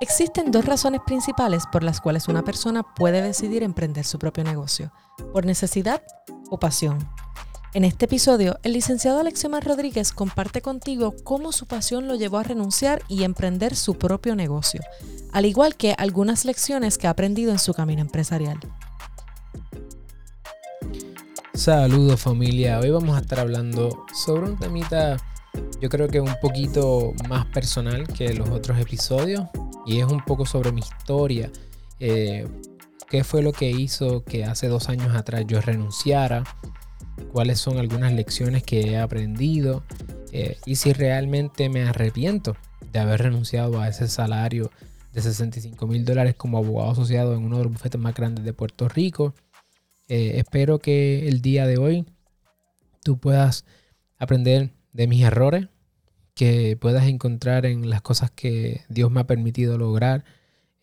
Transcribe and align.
Existen 0.00 0.52
dos 0.52 0.64
razones 0.64 1.00
principales 1.04 1.64
por 1.72 1.82
las 1.82 2.00
cuales 2.00 2.28
una 2.28 2.44
persona 2.44 2.84
puede 2.84 3.20
decidir 3.20 3.64
emprender 3.64 4.04
su 4.04 4.20
propio 4.20 4.44
negocio, 4.44 4.92
por 5.32 5.44
necesidad 5.44 6.02
o 6.50 6.60
pasión. 6.60 6.98
En 7.74 7.84
este 7.84 8.04
episodio, 8.04 8.60
el 8.62 8.74
licenciado 8.74 9.18
Alexiomar 9.18 9.64
Rodríguez 9.64 10.12
comparte 10.12 10.62
contigo 10.62 11.16
cómo 11.24 11.50
su 11.50 11.66
pasión 11.66 12.06
lo 12.06 12.14
llevó 12.14 12.38
a 12.38 12.44
renunciar 12.44 13.02
y 13.08 13.24
emprender 13.24 13.74
su 13.74 13.98
propio 13.98 14.36
negocio, 14.36 14.82
al 15.32 15.46
igual 15.46 15.74
que 15.74 15.96
algunas 15.98 16.44
lecciones 16.44 16.96
que 16.96 17.08
ha 17.08 17.10
aprendido 17.10 17.50
en 17.50 17.58
su 17.58 17.74
camino 17.74 18.00
empresarial. 18.00 18.60
Saludos 21.54 22.20
familia, 22.20 22.78
hoy 22.78 22.90
vamos 22.90 23.16
a 23.16 23.20
estar 23.20 23.40
hablando 23.40 24.06
sobre 24.14 24.48
un 24.48 24.56
temita 24.56 25.16
yo 25.80 25.88
creo 25.88 26.08
que 26.08 26.20
un 26.20 26.34
poquito 26.40 27.12
más 27.28 27.46
personal 27.46 28.06
que 28.06 28.34
los 28.34 28.48
otros 28.50 28.78
episodios 28.78 29.48
y 29.88 30.00
es 30.00 30.06
un 30.06 30.20
poco 30.20 30.44
sobre 30.44 30.70
mi 30.70 30.80
historia. 30.80 31.50
Eh, 31.98 32.46
¿Qué 33.08 33.24
fue 33.24 33.42
lo 33.42 33.52
que 33.52 33.70
hizo 33.70 34.22
que 34.22 34.44
hace 34.44 34.68
dos 34.68 34.90
años 34.90 35.16
atrás 35.16 35.44
yo 35.46 35.62
renunciara? 35.62 36.44
¿Cuáles 37.32 37.58
son 37.58 37.78
algunas 37.78 38.12
lecciones 38.12 38.62
que 38.62 38.82
he 38.82 38.98
aprendido? 38.98 39.82
Eh, 40.30 40.58
y 40.66 40.76
si 40.76 40.92
realmente 40.92 41.70
me 41.70 41.84
arrepiento 41.84 42.54
de 42.92 42.98
haber 42.98 43.22
renunciado 43.22 43.80
a 43.80 43.88
ese 43.88 44.08
salario 44.08 44.70
de 45.14 45.22
65 45.22 45.86
mil 45.86 46.04
dólares 46.04 46.34
como 46.34 46.58
abogado 46.58 46.90
asociado 46.90 47.34
en 47.34 47.44
uno 47.44 47.56
de 47.56 47.64
los 47.64 47.72
bufetes 47.72 47.98
más 47.98 48.14
grandes 48.14 48.44
de 48.44 48.52
Puerto 48.52 48.90
Rico. 48.90 49.32
Eh, 50.06 50.32
espero 50.34 50.80
que 50.80 51.28
el 51.28 51.40
día 51.40 51.66
de 51.66 51.78
hoy 51.78 52.04
tú 53.02 53.16
puedas 53.16 53.64
aprender 54.18 54.70
de 54.92 55.06
mis 55.06 55.24
errores, 55.24 55.68
que 56.38 56.76
puedas 56.76 57.08
encontrar 57.08 57.66
en 57.66 57.90
las 57.90 58.00
cosas 58.00 58.30
que 58.30 58.82
Dios 58.88 59.10
me 59.10 59.18
ha 59.18 59.26
permitido 59.26 59.76
lograr, 59.76 60.24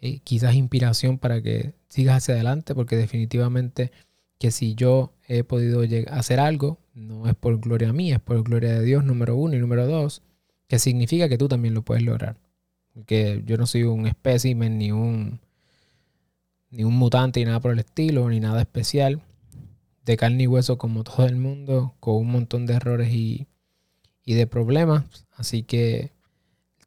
eh, 0.01 0.19
quizás 0.19 0.53
inspiración 0.53 1.17
para 1.17 1.41
que 1.41 1.75
sigas 1.87 2.17
hacia 2.17 2.33
adelante, 2.33 2.75
porque 2.75 2.97
definitivamente 2.97 3.93
que 4.37 4.51
si 4.51 4.75
yo 4.75 5.13
he 5.29 5.45
podido 5.45 5.81
hacer 6.11 6.41
algo, 6.41 6.79
no 6.93 7.29
es 7.29 7.35
por 7.35 7.57
gloria 7.57 7.93
mía, 7.93 8.15
es 8.15 8.21
por 8.21 8.43
gloria 8.43 8.73
de 8.73 8.83
Dios, 8.83 9.05
número 9.05 9.37
uno, 9.37 9.55
y 9.55 9.59
número 9.59 9.87
dos, 9.87 10.23
que 10.67 10.77
significa 10.77 11.29
que 11.29 11.37
tú 11.37 11.47
también 11.47 11.73
lo 11.73 11.83
puedes 11.83 12.03
lograr. 12.03 12.35
Que 13.05 13.41
yo 13.45 13.55
no 13.55 13.65
soy 13.65 13.83
un 13.83 14.07
espécimen, 14.07 14.77
ni 14.77 14.91
un, 14.91 15.39
ni 16.69 16.83
un 16.83 16.97
mutante, 16.97 17.39
ni 17.39 17.45
nada 17.45 17.61
por 17.61 17.71
el 17.71 17.79
estilo, 17.79 18.29
ni 18.29 18.41
nada 18.41 18.59
especial, 18.59 19.21
de 20.03 20.17
carne 20.17 20.43
y 20.43 20.47
hueso 20.47 20.77
como 20.77 21.05
todo 21.05 21.25
el 21.25 21.37
mundo, 21.37 21.95
con 22.01 22.17
un 22.17 22.27
montón 22.29 22.65
de 22.65 22.73
errores 22.73 23.13
y, 23.13 23.47
y 24.25 24.33
de 24.33 24.47
problemas. 24.47 25.05
Así 25.31 25.63
que 25.63 26.11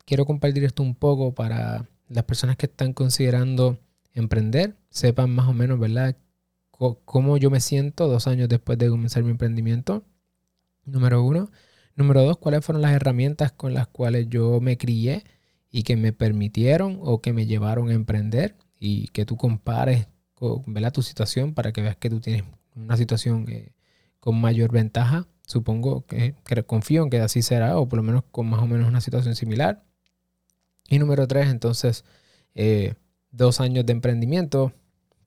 quiero 0.05 0.27
compartir 0.27 0.65
esto 0.65 0.83
un 0.83 0.95
poco 0.95 1.35
para 1.35 1.89
las 2.09 2.25
personas 2.25 2.57
que 2.57 2.67
están 2.67 2.93
considerando 2.93 3.79
emprender, 4.15 4.77
sepan 4.91 5.31
más 5.31 5.49
o 5.49 5.53
menos, 5.53 5.79
¿verdad? 5.79 6.17
cómo 6.71 7.37
yo 7.39 7.51
me 7.51 7.61
siento 7.61 8.07
dos 8.07 8.29
años 8.29 8.49
después 8.49 8.79
de 8.79 8.89
comenzar 8.89 9.25
mi 9.25 9.31
emprendimiento. 9.31 10.05
Número 10.85 11.23
uno. 11.23 11.51
Número 11.97 12.23
dos, 12.23 12.39
cuáles 12.39 12.65
fueron 12.65 12.83
las 12.83 12.93
herramientas 12.93 13.51
con 13.51 13.75
las 13.75 13.89
cuales 13.89 14.29
yo 14.29 14.61
me 14.61 14.79
crié 14.79 15.25
y 15.71 15.83
que 15.83 15.97
me 15.97 16.13
permitieron 16.13 17.01
o 17.03 17.21
que 17.21 17.33
me 17.33 17.47
llevaron 17.47 17.89
a 17.91 17.95
emprender 17.95 18.57
y 18.79 19.09
que 19.09 19.27
tú 19.27 19.37
compares 19.37 20.07
con, 20.35 20.63
¿verdad? 20.69 20.93
tu 20.93 21.03
situación 21.03 21.55
para 21.55 21.73
que 21.73 21.83
veas 21.83 21.97
que 21.97 22.09
tú 22.09 22.21
tienes 22.21 22.45
una 22.77 22.97
situación 22.97 23.45
eh, 23.49 23.73
con 24.21 24.41
mayor 24.41 24.71
ventaja 24.71 25.27
Supongo 25.49 26.05
que, 26.05 26.35
confío 26.67 27.03
en 27.05 27.09
que 27.09 27.21
así 27.21 27.41
será, 27.41 27.79
o 27.79 27.89
por 27.89 27.97
lo 27.97 28.03
menos 28.03 28.23
con 28.31 28.47
más 28.51 28.61
o 28.61 28.67
menos 28.67 28.87
una 28.87 29.01
situación 29.01 29.35
similar. 29.35 29.83
Y 30.91 30.99
número 30.99 31.27
tres, 31.27 31.49
entonces, 31.49 32.05
eh, 32.55 32.97
dos 33.31 33.59
años 33.63 33.87
de 33.87 33.93
emprendimiento. 33.93 34.75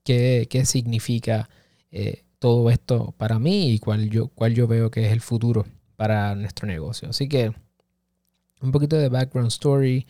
¿Qué, 0.04 0.48
significa 0.66 1.50
eh, 1.90 2.24
todo 2.38 2.70
esto 2.70 3.16
para 3.18 3.40
mí 3.40 3.72
y 3.72 3.80
cuál 3.80 4.12
yo, 4.12 4.28
cuál 4.28 4.54
yo 4.54 4.68
veo 4.68 4.92
que 4.92 5.08
es 5.08 5.12
el 5.12 5.22
futuro 5.22 5.66
para 5.96 6.36
nuestro 6.36 6.68
negocio? 6.68 7.10
Así 7.10 7.28
que, 7.28 7.52
un 8.62 8.72
poquito 8.72 8.98
de 8.98 9.10
background 9.10 9.48
story. 9.48 10.06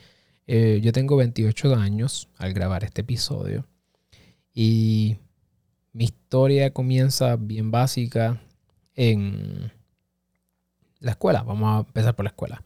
Eh, 0.46 0.82
yo 0.84 0.92
tengo 0.92 1.16
28 1.16 1.74
años 1.76 2.28
al 2.38 2.52
grabar 2.52 2.84
este 2.84 3.00
episodio. 3.00 3.66
Y 4.54 5.16
mi 5.94 6.04
historia 6.04 6.74
comienza 6.74 7.38
bien 7.38 7.72
básica 7.72 8.42
en 8.94 9.72
la 11.02 11.12
escuela, 11.12 11.44
vamos 11.44 11.68
a 11.68 11.88
empezar 11.88 12.16
por 12.16 12.24
la 12.24 12.30
escuela. 12.30 12.64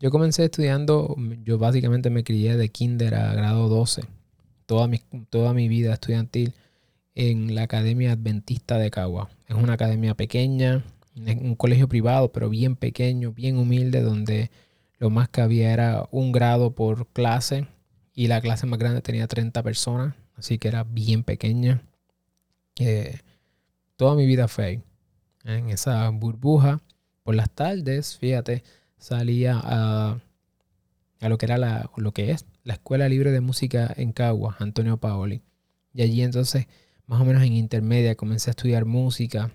Yo 0.00 0.10
comencé 0.10 0.44
estudiando, 0.44 1.16
yo 1.44 1.58
básicamente 1.58 2.08
me 2.08 2.24
crié 2.24 2.56
de 2.56 2.68
kinder 2.68 3.16
a 3.16 3.34
grado 3.34 3.68
12, 3.68 4.02
toda 4.64 4.86
mi, 4.86 5.00
toda 5.28 5.52
mi 5.52 5.68
vida 5.68 5.92
estudiantil 5.92 6.54
en 7.16 7.56
la 7.56 7.62
Academia 7.62 8.12
Adventista 8.12 8.78
de 8.78 8.92
Cagua. 8.92 9.28
Es 9.48 9.56
una 9.56 9.72
academia 9.72 10.14
pequeña, 10.14 10.84
un 11.16 11.56
colegio 11.56 11.88
privado, 11.88 12.30
pero 12.30 12.48
bien 12.48 12.76
pequeño, 12.76 13.32
bien 13.32 13.58
humilde, 13.58 14.02
donde 14.02 14.52
lo 14.98 15.10
más 15.10 15.28
que 15.28 15.40
había 15.40 15.72
era 15.72 16.08
un 16.12 16.30
grado 16.30 16.76
por 16.76 17.08
clase 17.08 17.66
y 18.14 18.28
la 18.28 18.40
clase 18.40 18.66
más 18.66 18.78
grande 18.78 19.00
tenía 19.00 19.26
30 19.26 19.64
personas, 19.64 20.14
así 20.36 20.58
que 20.58 20.68
era 20.68 20.84
bien 20.84 21.24
pequeña. 21.24 21.82
Eh, 22.76 23.18
toda 23.96 24.14
mi 24.14 24.26
vida 24.26 24.46
fue 24.46 24.82
en 25.42 25.70
esa 25.70 26.08
burbuja 26.10 26.80
por 27.28 27.34
las 27.34 27.50
tardes, 27.50 28.16
fíjate, 28.16 28.64
salía 28.96 29.60
a, 29.62 30.18
a 31.20 31.28
lo 31.28 31.36
que 31.36 31.44
era 31.44 31.58
la, 31.58 31.90
lo 31.96 32.12
que 32.12 32.30
es 32.30 32.46
la 32.64 32.72
Escuela 32.72 33.06
Libre 33.06 33.32
de 33.32 33.42
Música 33.42 33.92
en 33.98 34.12
Cagua, 34.12 34.56
Antonio 34.60 34.96
Paoli. 34.96 35.42
Y 35.92 36.00
allí 36.00 36.22
entonces, 36.22 36.68
más 37.04 37.20
o 37.20 37.26
menos 37.26 37.42
en 37.42 37.52
intermedia, 37.52 38.14
comencé 38.14 38.48
a 38.48 38.52
estudiar 38.52 38.86
música 38.86 39.50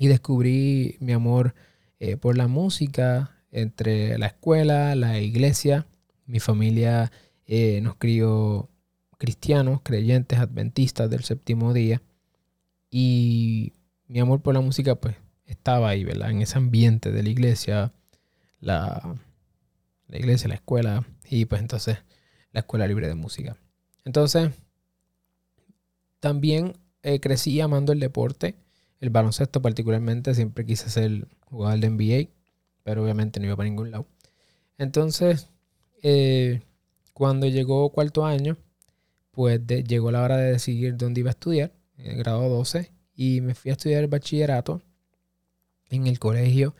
y 0.00 0.08
descubrí 0.08 0.96
mi 0.98 1.12
amor 1.12 1.54
eh, 2.00 2.16
por 2.16 2.36
la 2.36 2.48
música 2.48 3.36
entre 3.52 4.18
la 4.18 4.26
escuela, 4.26 4.96
la 4.96 5.20
iglesia. 5.20 5.86
Mi 6.26 6.40
familia 6.40 7.12
eh, 7.46 7.82
nos 7.82 7.94
crió 7.98 8.68
cristianos, 9.16 9.80
creyentes, 9.84 10.40
adventistas 10.40 11.08
del 11.08 11.22
séptimo 11.22 11.72
día. 11.72 12.02
Y 12.90 13.74
mi 14.08 14.18
amor 14.18 14.42
por 14.42 14.54
la 14.54 14.60
música, 14.60 14.96
pues 14.96 15.14
estaba 15.46 15.90
ahí, 15.90 16.04
¿verdad? 16.04 16.30
En 16.30 16.42
ese 16.42 16.58
ambiente 16.58 17.12
de 17.12 17.22
la 17.22 17.28
iglesia, 17.28 17.92
la, 18.60 19.16
iglesia, 20.08 20.48
la 20.48 20.54
escuela 20.54 21.06
y 21.28 21.44
pues 21.44 21.60
entonces 21.60 21.98
la 22.52 22.60
escuela 22.60 22.86
libre 22.86 23.08
de 23.08 23.14
música. 23.14 23.56
Entonces, 24.04 24.50
también 26.20 26.74
eh, 27.02 27.20
crecí 27.20 27.60
amando 27.60 27.92
el 27.92 28.00
deporte, 28.00 28.54
el 29.00 29.10
baloncesto 29.10 29.60
particularmente, 29.60 30.34
siempre 30.34 30.64
quise 30.64 30.88
ser 30.88 31.28
jugador 31.46 31.80
de 31.80 31.90
NBA, 31.90 32.30
pero 32.82 33.02
obviamente 33.02 33.40
no 33.40 33.46
iba 33.46 33.56
para 33.56 33.68
ningún 33.68 33.90
lado. 33.90 34.06
Entonces, 34.78 35.48
eh, 36.02 36.62
cuando 37.12 37.46
llegó 37.46 37.90
cuarto 37.90 38.24
año, 38.24 38.56
pues 39.30 39.60
llegó 39.66 40.10
la 40.10 40.22
hora 40.22 40.36
de 40.36 40.52
decidir 40.52 40.96
dónde 40.96 41.20
iba 41.20 41.30
a 41.30 41.32
estudiar, 41.32 41.72
en 41.98 42.18
grado 42.18 42.48
12, 42.48 42.90
y 43.16 43.40
me 43.40 43.54
fui 43.54 43.70
a 43.70 43.72
estudiar 43.72 44.02
el 44.02 44.08
bachillerato 44.08 44.82
en 45.90 46.06
el 46.06 46.18
colegio 46.18 46.74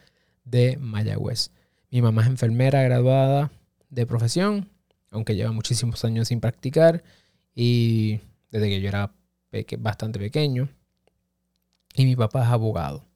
de 0.44 0.76
Mayagüez. 0.78 1.50
Mi 1.90 2.02
mamá 2.02 2.22
es 2.22 2.28
enfermera 2.28 2.82
graduada 2.82 3.52
de 3.90 4.06
profesión, 4.06 4.70
aunque 5.10 5.36
lleva 5.36 5.52
muchísimos 5.52 6.04
años 6.04 6.28
sin 6.28 6.40
practicar 6.40 7.04
y 7.54 8.20
desde 8.50 8.68
que 8.68 8.80
yo 8.80 8.88
era 8.88 9.14
bastante 9.78 10.18
pequeño. 10.18 10.68
Y 11.94 12.04
mi 12.04 12.16
papá 12.16 12.42
es 12.42 12.48
abogado. 12.48 13.06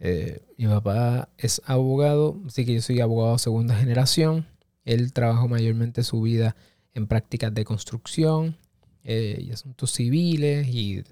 Eh, 0.00 0.40
mi 0.56 0.66
papá 0.66 1.28
es 1.38 1.62
abogado, 1.66 2.40
así 2.46 2.64
que 2.64 2.74
yo 2.74 2.82
soy 2.82 3.00
abogado 3.00 3.38
segunda 3.38 3.76
generación. 3.76 4.46
Él 4.84 5.12
trabajó 5.12 5.46
mayormente 5.46 6.02
su 6.02 6.20
vida 6.22 6.56
en 6.94 7.06
prácticas 7.06 7.54
de 7.54 7.64
construcción 7.64 8.56
eh, 9.04 9.38
y 9.40 9.52
asuntos 9.52 9.92
civiles 9.92 10.66
y 10.68 11.04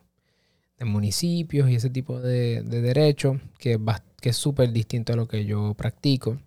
de 0.78 0.84
municipios 0.84 1.69
y 1.70 1.75
ese 1.75 1.90
tipo 1.90 2.20
de, 2.20 2.62
de 2.62 2.80
derecho 2.80 3.40
que, 3.58 3.78
que 4.20 4.30
es 4.30 4.36
súper 4.36 4.72
distinto 4.72 5.12
a 5.12 5.16
lo 5.16 5.26
que 5.28 5.44
yo 5.44 5.75
practico. 5.75 6.38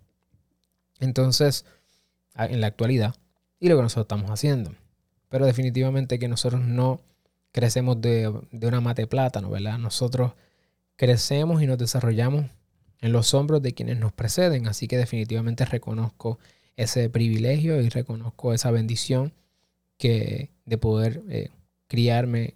Entonces, 1.00 1.64
en 2.36 2.60
la 2.60 2.68
actualidad, 2.68 3.14
y 3.60 3.68
lo 3.68 3.76
que 3.76 3.82
nosotros 3.82 4.04
estamos 4.04 4.30
haciendo. 4.30 4.74
Pero 5.28 5.46
definitivamente 5.46 6.18
que 6.18 6.28
nosotros 6.28 6.62
no 6.62 7.00
crecemos 7.52 8.00
de, 8.00 8.32
de 8.50 8.66
una 8.66 8.80
mate 8.80 9.06
plátano, 9.06 9.50
¿verdad? 9.50 9.78
Nosotros 9.78 10.32
crecemos 10.96 11.62
y 11.62 11.66
nos 11.66 11.78
desarrollamos 11.78 12.46
en 13.00 13.12
los 13.12 13.34
hombros 13.34 13.62
de 13.62 13.72
quienes 13.72 13.98
nos 13.98 14.12
preceden. 14.12 14.66
Así 14.66 14.88
que 14.88 14.96
definitivamente 14.96 15.64
reconozco 15.64 16.38
ese 16.76 17.10
privilegio 17.10 17.80
y 17.80 17.88
reconozco 17.88 18.52
esa 18.54 18.70
bendición 18.70 19.32
que 19.98 20.50
de 20.64 20.78
poder 20.78 21.22
eh, 21.28 21.50
criarme 21.86 22.54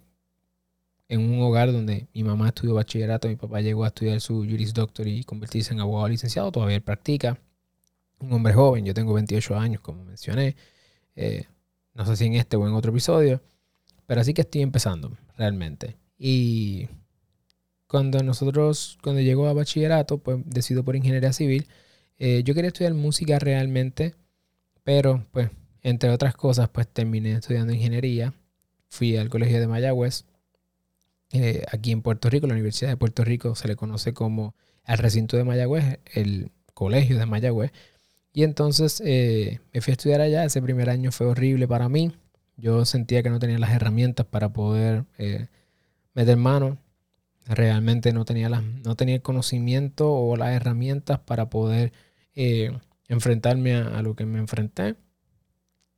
en 1.09 1.21
un 1.21 1.41
hogar 1.41 1.71
donde 1.71 2.07
mi 2.13 2.23
mamá 2.23 2.49
estudió 2.49 2.73
bachillerato, 2.75 3.27
mi 3.27 3.35
papá 3.37 3.61
llegó 3.61 3.83
a 3.85 3.87
estudiar 3.87 4.19
su 4.21 4.37
Juris 4.39 4.73
Doctor 4.73 5.07
y 5.07 5.23
convertirse 5.23 5.73
en 5.73 5.79
abogado 5.79 6.09
licenciado, 6.09 6.51
todavía 6.51 6.75
él 6.77 6.81
practica. 6.83 7.39
Un 8.19 8.33
hombre 8.33 8.53
joven, 8.53 8.85
yo 8.85 8.93
tengo 8.93 9.13
28 9.13 9.57
años, 9.57 9.81
como 9.81 10.03
mencioné. 10.05 10.55
Eh, 11.15 11.45
No 11.93 12.05
sé 12.05 12.15
si 12.15 12.25
en 12.25 12.35
este 12.35 12.57
o 12.57 12.67
en 12.67 12.73
otro 12.73 12.91
episodio. 12.91 13.41
Pero 14.07 14.21
así 14.21 14.33
que 14.33 14.41
estoy 14.41 14.61
empezando, 14.61 15.11
realmente. 15.37 15.97
Y 16.17 16.87
cuando 17.87 18.21
nosotros, 18.23 18.97
cuando 19.03 19.21
llego 19.21 19.47
a 19.47 19.53
bachillerato, 19.53 20.19
pues 20.19 20.39
decido 20.45 20.83
por 20.83 20.95
ingeniería 20.95 21.33
civil. 21.33 21.67
Eh, 22.19 22.43
yo 22.43 22.53
quería 22.53 22.69
estudiar 22.69 22.93
música 22.93 23.39
realmente, 23.39 24.15
pero 24.83 25.25
pues, 25.31 25.49
entre 25.83 26.09
otras 26.11 26.35
cosas, 26.35 26.69
pues 26.69 26.87
terminé 26.87 27.33
estudiando 27.33 27.73
ingeniería. 27.73 28.33
Fui 28.89 29.17
al 29.17 29.29
colegio 29.29 29.59
de 29.59 29.67
Mayagüez. 29.67 30.25
Eh, 31.31 31.63
aquí 31.71 31.91
en 31.91 32.01
Puerto 32.01 32.29
Rico, 32.29 32.47
la 32.47 32.53
Universidad 32.53 32.89
de 32.89 32.97
Puerto 32.97 33.23
Rico 33.23 33.55
se 33.55 33.67
le 33.67 33.75
conoce 33.75 34.13
como 34.13 34.55
el 34.85 34.97
recinto 34.97 35.37
de 35.37 35.43
Mayagüez, 35.43 35.99
el 36.13 36.51
colegio 36.73 37.17
de 37.17 37.25
Mayagüez. 37.25 37.71
Y 38.33 38.43
entonces 38.43 39.01
eh, 39.05 39.59
me 39.73 39.81
fui 39.81 39.91
a 39.91 39.93
estudiar 39.93 40.21
allá. 40.21 40.45
Ese 40.45 40.61
primer 40.61 40.89
año 40.89 41.11
fue 41.11 41.27
horrible 41.27 41.67
para 41.67 41.89
mí. 41.89 42.13
Yo 42.55 42.85
sentía 42.85 43.23
que 43.23 43.29
no 43.29 43.39
tenía 43.39 43.59
las 43.59 43.71
herramientas 43.71 44.25
para 44.25 44.53
poder 44.53 45.05
eh, 45.17 45.47
meter 46.13 46.37
mano. 46.37 46.77
Realmente 47.45 48.13
no 48.13 48.25
tenía, 48.25 48.49
las, 48.49 48.63
no 48.63 48.95
tenía 48.95 49.15
el 49.15 49.21
conocimiento 49.21 50.11
o 50.11 50.35
las 50.37 50.53
herramientas 50.53 51.19
para 51.19 51.49
poder 51.49 51.93
enfrentarme 53.07 53.75
a, 53.75 54.01
lo 54.01 54.15
que 54.15 54.25
me 54.25 54.39
enfrenté. 54.39 54.95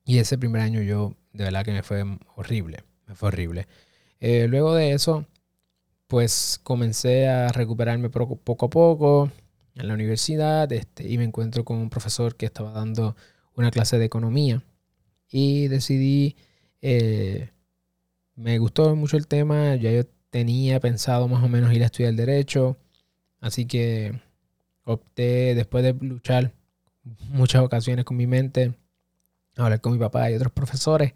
Y 0.05 0.19
ese 0.19 0.37
primer 0.37 0.61
año 0.61 0.81
yo, 0.81 1.15
de 1.33 1.45
verdad 1.45 1.65
que 1.65 1.71
me 1.71 1.83
fue 1.83 2.03
horrible. 2.35 2.83
Me 3.07 3.15
fue 3.15 3.29
horrible. 3.29 3.67
Luego 4.21 4.75
de 4.75 4.93
eso, 4.93 5.25
pues 6.07 6.59
comencé 6.63 7.27
a 7.27 7.49
recuperarme 7.49 8.09
poco 8.09 8.65
a 8.65 8.69
poco 8.69 9.31
en 9.75 9.87
la 9.87 9.93
universidad 9.93 10.71
este, 10.73 11.07
y 11.07 11.17
me 11.17 11.23
encuentro 11.23 11.63
con 11.63 11.77
un 11.77 11.89
profesor 11.89 12.35
que 12.35 12.45
estaba 12.47 12.71
dando 12.71 13.15
una 13.55 13.71
clase 13.71 13.97
de 13.99 14.05
economía. 14.05 14.63
Y 15.29 15.67
decidí, 15.67 16.35
eh, 16.81 17.51
me 18.35 18.57
gustó 18.57 18.95
mucho 18.95 19.17
el 19.17 19.27
tema, 19.27 19.75
ya 19.75 19.91
yo 19.91 20.03
tenía 20.31 20.79
pensado 20.79 21.27
más 21.27 21.43
o 21.43 21.47
menos 21.47 21.73
ir 21.73 21.83
a 21.83 21.87
estudiar 21.87 22.13
derecho, 22.15 22.77
así 23.39 23.65
que 23.65 24.19
opté 24.85 25.55
después 25.55 25.83
de 25.83 25.93
luchar 25.93 26.53
muchas 27.29 27.61
ocasiones 27.61 28.05
con 28.05 28.17
mi 28.17 28.27
mente, 28.27 28.73
hablar 29.55 29.81
con 29.81 29.93
mi 29.93 29.99
papá 29.99 30.31
y 30.31 30.35
otros 30.35 30.51
profesores 30.51 31.13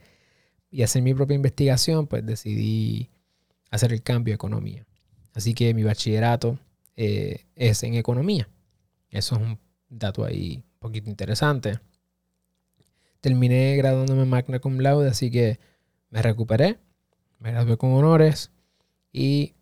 y 0.74 0.81
hacer 0.81 1.04
mi 1.04 1.14
propia 1.14 1.36
investigación, 1.36 2.08
pues 2.08 2.25
decidí 2.25 3.12
hacer 3.70 3.94
el 3.94 4.02
cambio 4.02 4.31
de 4.31 4.36
economía. 4.36 4.88
Así 5.36 5.54
que 5.54 5.72
mi 5.75 5.84
bachillerato 5.84 6.58
eh, 6.96 7.46
es 7.56 7.84
en 7.84 7.94
economía. 7.94 8.50
Eso 9.12 9.36
es 9.36 9.42
un 9.42 9.60
dato 9.88 10.25
ahí 10.25 10.64
un 10.66 10.80
poquito 10.80 11.12
interesante. 11.12 11.80
Terminé 13.22 13.75
graduándome 13.78 14.25
magna 14.25 14.58
cum 14.58 14.80
laude, 14.80 15.10
así 15.10 15.30
que 15.30 15.60
me 16.10 16.24
recuperé, 16.24 16.80
me 17.38 17.52
gradué 17.52 17.78
con 17.78 17.94
honores 17.94 18.50
y 19.12 19.54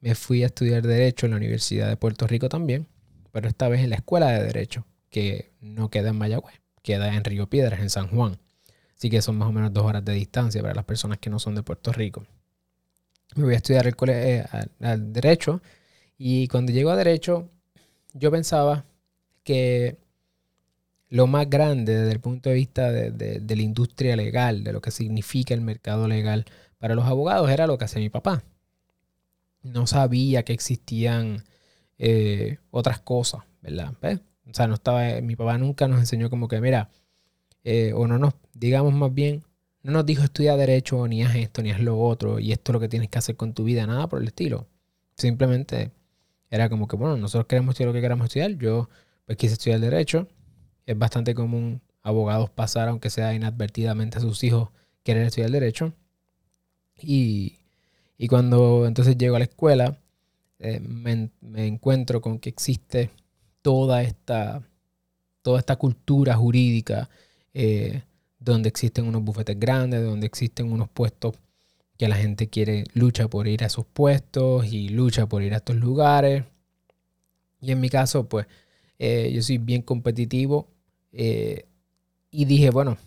me 0.00 0.16
fui 0.16 0.42
a 0.42 0.46
estudiar 0.46 0.82
Derecho 0.82 1.26
en 1.26 1.30
la 1.30 1.38
Universidad 1.38 1.88
de 1.88 1.96
Puerto 1.96 2.26
Rico 2.26 2.48
también, 2.48 2.88
pero 3.30 3.48
esta 3.48 3.68
vez 3.68 3.82
en 3.82 3.90
la 3.90 3.96
Escuela 3.96 4.32
de 4.32 4.42
Derecho, 4.42 4.84
que 5.10 5.52
no 5.60 5.90
queda 5.90 6.08
en 6.08 6.18
Mayagüez, 6.18 6.60
queda 6.82 7.14
en 7.14 7.22
Río 7.22 7.48
Piedras, 7.48 7.80
en 7.80 7.90
San 7.90 8.08
Juan. 8.08 8.40
Así 8.96 9.10
que 9.10 9.20
son 9.20 9.36
más 9.36 9.48
o 9.48 9.52
menos 9.52 9.72
dos 9.72 9.84
horas 9.84 10.04
de 10.04 10.14
distancia 10.14 10.62
para 10.62 10.74
las 10.74 10.84
personas 10.84 11.18
que 11.18 11.28
no 11.28 11.38
son 11.38 11.54
de 11.54 11.62
Puerto 11.62 11.92
Rico. 11.92 12.24
Me 13.34 13.44
voy 13.44 13.54
a 13.54 13.56
estudiar 13.56 13.86
el 13.86 13.94
eh, 14.08 14.44
al 14.80 15.12
Derecho 15.12 15.60
y 16.16 16.48
cuando 16.48 16.72
llego 16.72 16.90
a 16.90 16.96
Derecho, 16.96 17.50
yo 18.14 18.30
pensaba 18.30 18.86
que 19.44 19.98
lo 21.08 21.26
más 21.26 21.48
grande 21.48 21.94
desde 21.96 22.12
el 22.12 22.20
punto 22.20 22.48
de 22.48 22.54
vista 22.54 22.90
de, 22.90 23.42
la 23.46 23.62
industria 23.62 24.16
legal, 24.16 24.64
de 24.64 24.72
lo 24.72 24.80
que 24.80 24.90
significa 24.90 25.54
el 25.54 25.60
mercado 25.60 26.08
legal 26.08 26.46
para 26.78 26.94
los 26.94 27.04
abogados, 27.04 27.50
era 27.50 27.66
lo 27.66 27.76
que 27.78 27.84
hacía 27.84 28.00
mi 28.00 28.10
papá. 28.10 28.42
No 29.62 29.86
sabía 29.86 30.44
que 30.44 30.52
existían 30.52 31.44
eh, 31.98 32.58
otras 32.70 33.00
cosas, 33.00 33.42
¿verdad? 33.60 33.92
O 34.48 34.54
sea, 34.54 34.66
no 34.68 34.74
estaba, 34.74 35.20
mi 35.20 35.36
papá 35.36 35.58
nunca 35.58 35.86
nos 35.88 36.00
enseñó 36.00 36.30
como 36.30 36.48
que, 36.48 36.60
mira, 36.60 36.90
eh, 37.68 37.92
o 37.94 38.06
no 38.06 38.16
nos, 38.16 38.34
digamos 38.54 38.94
más 38.94 39.12
bien, 39.12 39.42
no 39.82 39.90
nos 39.90 40.06
dijo 40.06 40.22
estudia 40.22 40.56
derecho, 40.56 41.08
ni 41.08 41.24
haz 41.24 41.34
esto, 41.34 41.62
ni 41.62 41.72
haz 41.72 41.80
lo 41.80 41.98
otro, 42.00 42.38
y 42.38 42.52
esto 42.52 42.70
es 42.70 42.74
lo 42.74 42.78
que 42.78 42.88
tienes 42.88 43.08
que 43.08 43.18
hacer 43.18 43.34
con 43.36 43.54
tu 43.54 43.64
vida, 43.64 43.84
nada 43.88 44.08
por 44.08 44.22
el 44.22 44.28
estilo. 44.28 44.68
Simplemente 45.16 45.90
era 46.48 46.68
como 46.68 46.86
que, 46.86 46.94
bueno, 46.94 47.16
nosotros 47.16 47.46
queremos 47.48 47.72
estudiar 47.72 47.88
lo 47.88 47.92
que 47.94 48.00
queramos 48.00 48.26
estudiar, 48.26 48.52
yo 48.52 48.88
pues 49.24 49.36
quise 49.36 49.54
estudiar 49.54 49.80
derecho. 49.80 50.28
Es 50.86 50.96
bastante 50.96 51.34
común 51.34 51.82
abogados 52.02 52.50
pasar, 52.50 52.86
aunque 52.88 53.10
sea 53.10 53.34
inadvertidamente, 53.34 54.18
a 54.18 54.20
sus 54.20 54.44
hijos 54.44 54.68
querer 55.02 55.26
estudiar 55.26 55.50
derecho. 55.50 55.92
Y, 56.96 57.58
cuando 58.28 58.86
entonces 58.86 59.18
llego 59.18 59.34
a 59.34 59.40
la 59.40 59.46
escuela, 59.46 59.98
eh, 60.60 60.78
me, 60.78 61.30
encuentro 61.66 62.20
con 62.20 62.38
que 62.38 62.48
existe 62.48 63.10
toda 63.60 64.02
esta, 64.02 64.62
toda 65.42 65.58
esta 65.58 65.74
cultura 65.74 66.36
jurídica 66.36 67.10
eh, 67.58 68.02
donde 68.38 68.68
existen 68.68 69.06
unos 69.06 69.24
bufetes 69.24 69.58
grandes, 69.58 70.04
donde 70.04 70.26
existen 70.26 70.70
unos 70.70 70.90
puestos 70.90 71.36
que 71.96 72.06
la 72.06 72.16
gente 72.16 72.50
quiere, 72.50 72.84
lucha 72.92 73.28
por 73.28 73.48
ir 73.48 73.64
a 73.64 73.68
esos 73.68 73.86
puestos 73.86 74.66
y 74.70 74.90
lucha 74.90 75.26
por 75.26 75.42
ir 75.42 75.54
a 75.54 75.56
estos 75.56 75.76
lugares. 75.76 76.44
Y 77.62 77.72
en 77.72 77.80
mi 77.80 77.88
caso, 77.88 78.28
pues 78.28 78.46
eh, 78.98 79.32
yo 79.34 79.40
soy 79.40 79.56
bien 79.56 79.80
competitivo. 79.80 80.68
Eh, 81.12 81.64
y 82.30 82.44
dije, 82.44 82.68
bueno, 82.68 82.98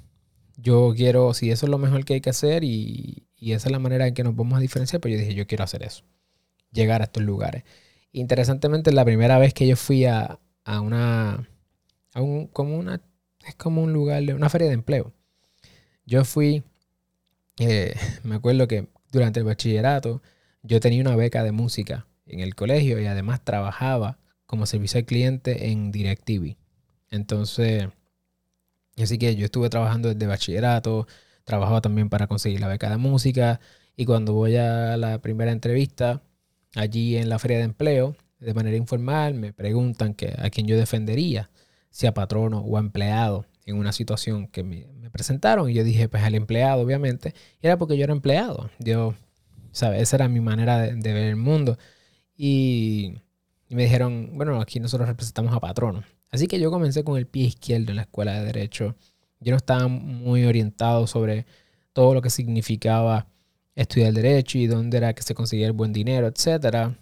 yo 0.58 0.94
quiero, 0.96 1.36
si 1.36 1.52
eso 1.52 1.68
es 1.68 1.70
lo 1.70 1.78
mejor 1.78 2.04
que 2.04 2.16
hay 2.16 2.22
que 2.22 2.32
hacer 2.32 2.64
y, 2.64 3.28
esa 3.40 3.68
es 3.68 3.72
la 3.72 3.80
manera 3.80 4.08
en 4.08 4.16
que 4.16 4.24
nos 4.24 4.36
vamos 4.36 4.58
a 4.58 4.62
diferenciar, 4.62 5.00
pues 5.00 5.14
yo 5.14 5.20
dije, 5.20 5.36
yo 5.36 5.46
quiero 5.46 5.64
hacer 5.64 5.84
eso. 5.84 6.04
Llegar 6.72 7.02
a 7.02 7.06
estos 7.06 7.22
lugares. 7.22 7.66
Interesantemente, 8.14 8.92
la 8.92 9.06
primera 9.06 9.38
vez 9.38 9.54
que 9.54 9.68
yo 9.68 9.76
fui 9.76 10.06
a, 10.06 10.40
una, 10.66 11.48
a 12.16 12.22
un, 12.22 12.48
como 12.48 12.78
una, 12.78 13.00
es 13.50 13.56
como 13.56 13.84
un 13.84 13.94
lugar, 13.94 14.24
de 14.24 14.34
una 14.34 14.50
feria 14.50 14.68
de 14.68 14.74
empleo. 14.74 15.14
Yo 16.06 16.24
fui, 16.26 16.64
eh, 17.58 17.96
me 18.24 18.36
acuerdo 18.36 18.68
que 18.68 18.88
durante 19.12 19.40
el 19.40 19.46
bachillerato 19.46 20.22
yo 20.64 20.80
tenía 20.80 21.02
una 21.02 21.16
beca 21.16 21.44
de 21.44 21.52
música 21.52 22.08
en 22.26 22.40
el 22.40 22.56
colegio 22.56 23.00
y 23.00 23.06
además 23.06 23.44
trabajaba 23.44 24.20
como 24.46 24.66
servicio 24.66 25.00
al 25.00 25.06
cliente 25.06 25.70
en 25.72 25.92
DirecTV. 25.92 26.56
Entonces, 27.12 27.88
así 28.98 29.18
que 29.18 29.36
yo 29.36 29.46
estuve 29.46 29.70
trabajando 29.70 30.14
desde 30.14 30.28
bachillerato, 30.28 31.08
trabajaba 31.44 31.82
también 31.82 32.10
para 32.10 32.28
conseguir 32.28 32.60
la 32.60 32.68
beca 32.68 32.90
de 32.90 32.98
música 32.98 33.60
y 33.96 34.06
cuando 34.06 34.34
voy 34.34 34.56
a 34.58 34.98
la 34.98 35.20
primera 35.20 35.52
entrevista 35.52 36.22
allí 36.76 37.18
en 37.18 37.30
la 37.30 37.40
feria 37.40 37.58
de 37.58 37.64
empleo, 37.64 38.16
de 38.40 38.54
manera 38.54 38.78
informal, 38.78 39.34
me 39.34 39.54
preguntan 39.54 40.14
que, 40.14 40.36
a 40.38 40.50
quién 40.50 40.68
yo 40.68 40.78
defendería, 40.78 41.50
si 41.90 42.08
a 42.08 42.14
patrono 42.14 42.60
o 42.60 42.78
empleado 42.78 43.46
en 43.66 43.78
una 43.78 43.92
situación 43.92 44.48
que 44.48 44.64
me, 44.64 44.88
presentaron 45.12 45.70
y 45.70 45.74
yo 45.74 45.84
dije 45.84 46.08
pues 46.08 46.22
al 46.22 46.36
empleado 46.36 46.84
obviamente 46.84 47.34
era 47.64 47.78
porque 47.78 47.98
yo 47.98 48.04
era 48.04 48.14
empleado 48.14 48.70
yo 48.78 49.16
sabes 49.72 50.04
esa 50.04 50.18
era 50.18 50.28
mi 50.28 50.40
manera 50.40 50.82
de 50.82 51.14
ver 51.14 51.24
el 51.24 51.36
mundo 51.36 51.80
y 52.42 53.16
me 53.76 53.84
dijeron, 53.84 54.32
bueno, 54.34 54.62
aquí 54.62 54.80
nosotros 54.80 55.10
representamos 55.10 55.54
a 55.54 55.60
patronos. 55.60 56.06
Así 56.32 56.48
que 56.48 56.60
yo 56.60 56.72
comencé 56.72 57.04
con 57.04 57.18
el 57.18 57.28
pie 57.28 57.48
izquierdo 57.48 57.92
en 57.92 57.98
la 57.98 58.04
escuela 58.04 58.40
de 58.40 58.46
derecho. 58.46 58.96
Yo 59.40 59.52
no 59.52 59.58
estaba 59.58 59.88
muy 59.88 60.46
orientado 60.46 61.06
sobre 61.06 61.46
todo 61.94 62.14
lo 62.14 62.22
que 62.22 62.30
significaba 62.30 63.28
estudiar 63.76 64.14
derecho 64.14 64.58
y 64.58 64.68
dónde 64.68 64.98
era 64.98 65.14
que 65.14 65.22
se 65.22 65.36
conseguía 65.36 65.68
el 65.68 65.74
buen 65.74 65.94
dinero, 65.94 66.28
etc. 66.28 66.96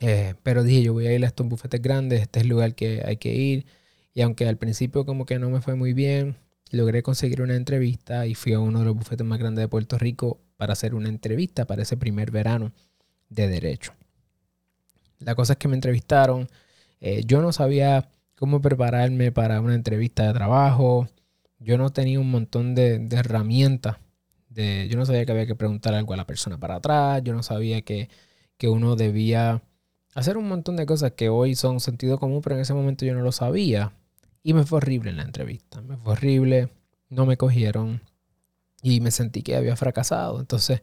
Eh, 0.00 0.34
pero 0.42 0.62
dije, 0.62 0.82
yo 0.82 0.92
voy 0.92 1.06
a 1.06 1.14
ir 1.14 1.24
a 1.24 1.28
estos 1.28 1.48
bufetes 1.48 1.80
grandes, 1.80 2.22
este 2.22 2.40
es 2.40 2.42
el 2.44 2.50
lugar 2.50 2.74
que 2.74 3.02
hay 3.04 3.16
que 3.16 3.34
ir. 3.34 3.66
Y 4.14 4.22
aunque 4.22 4.48
al 4.48 4.56
principio 4.56 5.04
como 5.04 5.26
que 5.26 5.38
no 5.38 5.50
me 5.50 5.60
fue 5.60 5.74
muy 5.74 5.92
bien, 5.92 6.36
logré 6.70 7.02
conseguir 7.02 7.42
una 7.42 7.56
entrevista 7.56 8.26
y 8.26 8.34
fui 8.34 8.52
a 8.52 8.60
uno 8.60 8.80
de 8.80 8.84
los 8.86 8.94
bufetes 8.94 9.26
más 9.26 9.38
grandes 9.38 9.62
de 9.62 9.68
Puerto 9.68 9.98
Rico 9.98 10.40
para 10.56 10.72
hacer 10.72 10.94
una 10.94 11.08
entrevista 11.08 11.66
para 11.66 11.82
ese 11.82 11.96
primer 11.96 12.30
verano 12.30 12.72
de 13.28 13.48
derecho. 13.48 13.92
La 15.18 15.34
cosa 15.34 15.54
es 15.54 15.58
que 15.58 15.68
me 15.68 15.74
entrevistaron. 15.74 16.48
Eh, 17.00 17.22
yo 17.26 17.42
no 17.42 17.52
sabía 17.52 18.08
cómo 18.36 18.60
prepararme 18.60 19.32
para 19.32 19.60
una 19.60 19.74
entrevista 19.74 20.26
de 20.26 20.32
trabajo. 20.32 21.08
Yo 21.58 21.78
no 21.78 21.90
tenía 21.90 22.20
un 22.20 22.30
montón 22.30 22.74
de, 22.74 23.06
herramientas. 23.10 23.96
De, 24.48 24.88
yo 24.88 24.96
no 24.96 25.06
sabía 25.06 25.24
que 25.24 25.32
había 25.32 25.46
que 25.46 25.56
preguntar 25.56 25.94
algo 25.94 26.14
a 26.14 26.16
la 26.16 26.26
persona 26.26 26.58
para 26.58 26.76
atrás. 26.76 27.22
Yo 27.24 27.32
no 27.32 27.42
sabía 27.42 27.82
que, 27.82 28.08
que 28.58 28.68
uno 28.68 28.96
debía 28.96 29.62
hacer 30.14 30.36
un 30.36 30.48
montón 30.48 30.76
de 30.76 30.86
cosas 30.86 31.12
que 31.12 31.28
hoy 31.28 31.54
son 31.54 31.80
sentido 31.80 32.18
común, 32.18 32.40
pero 32.42 32.56
en 32.56 32.62
ese 32.62 32.74
momento 32.74 33.04
yo 33.04 33.14
no 33.14 33.22
lo 33.22 33.32
sabía. 33.32 33.92
Y 34.44 34.52
me 34.52 34.64
fue 34.64 34.76
horrible 34.76 35.10
en 35.10 35.16
la 35.16 35.24
entrevista. 35.24 35.80
Me 35.80 35.96
fue 35.96 36.12
horrible. 36.12 36.68
No 37.08 37.26
me 37.26 37.36
cogieron. 37.36 38.02
Y 38.82 39.00
me 39.00 39.10
sentí 39.10 39.42
que 39.42 39.56
había 39.56 39.74
fracasado. 39.74 40.38
Entonces 40.38 40.82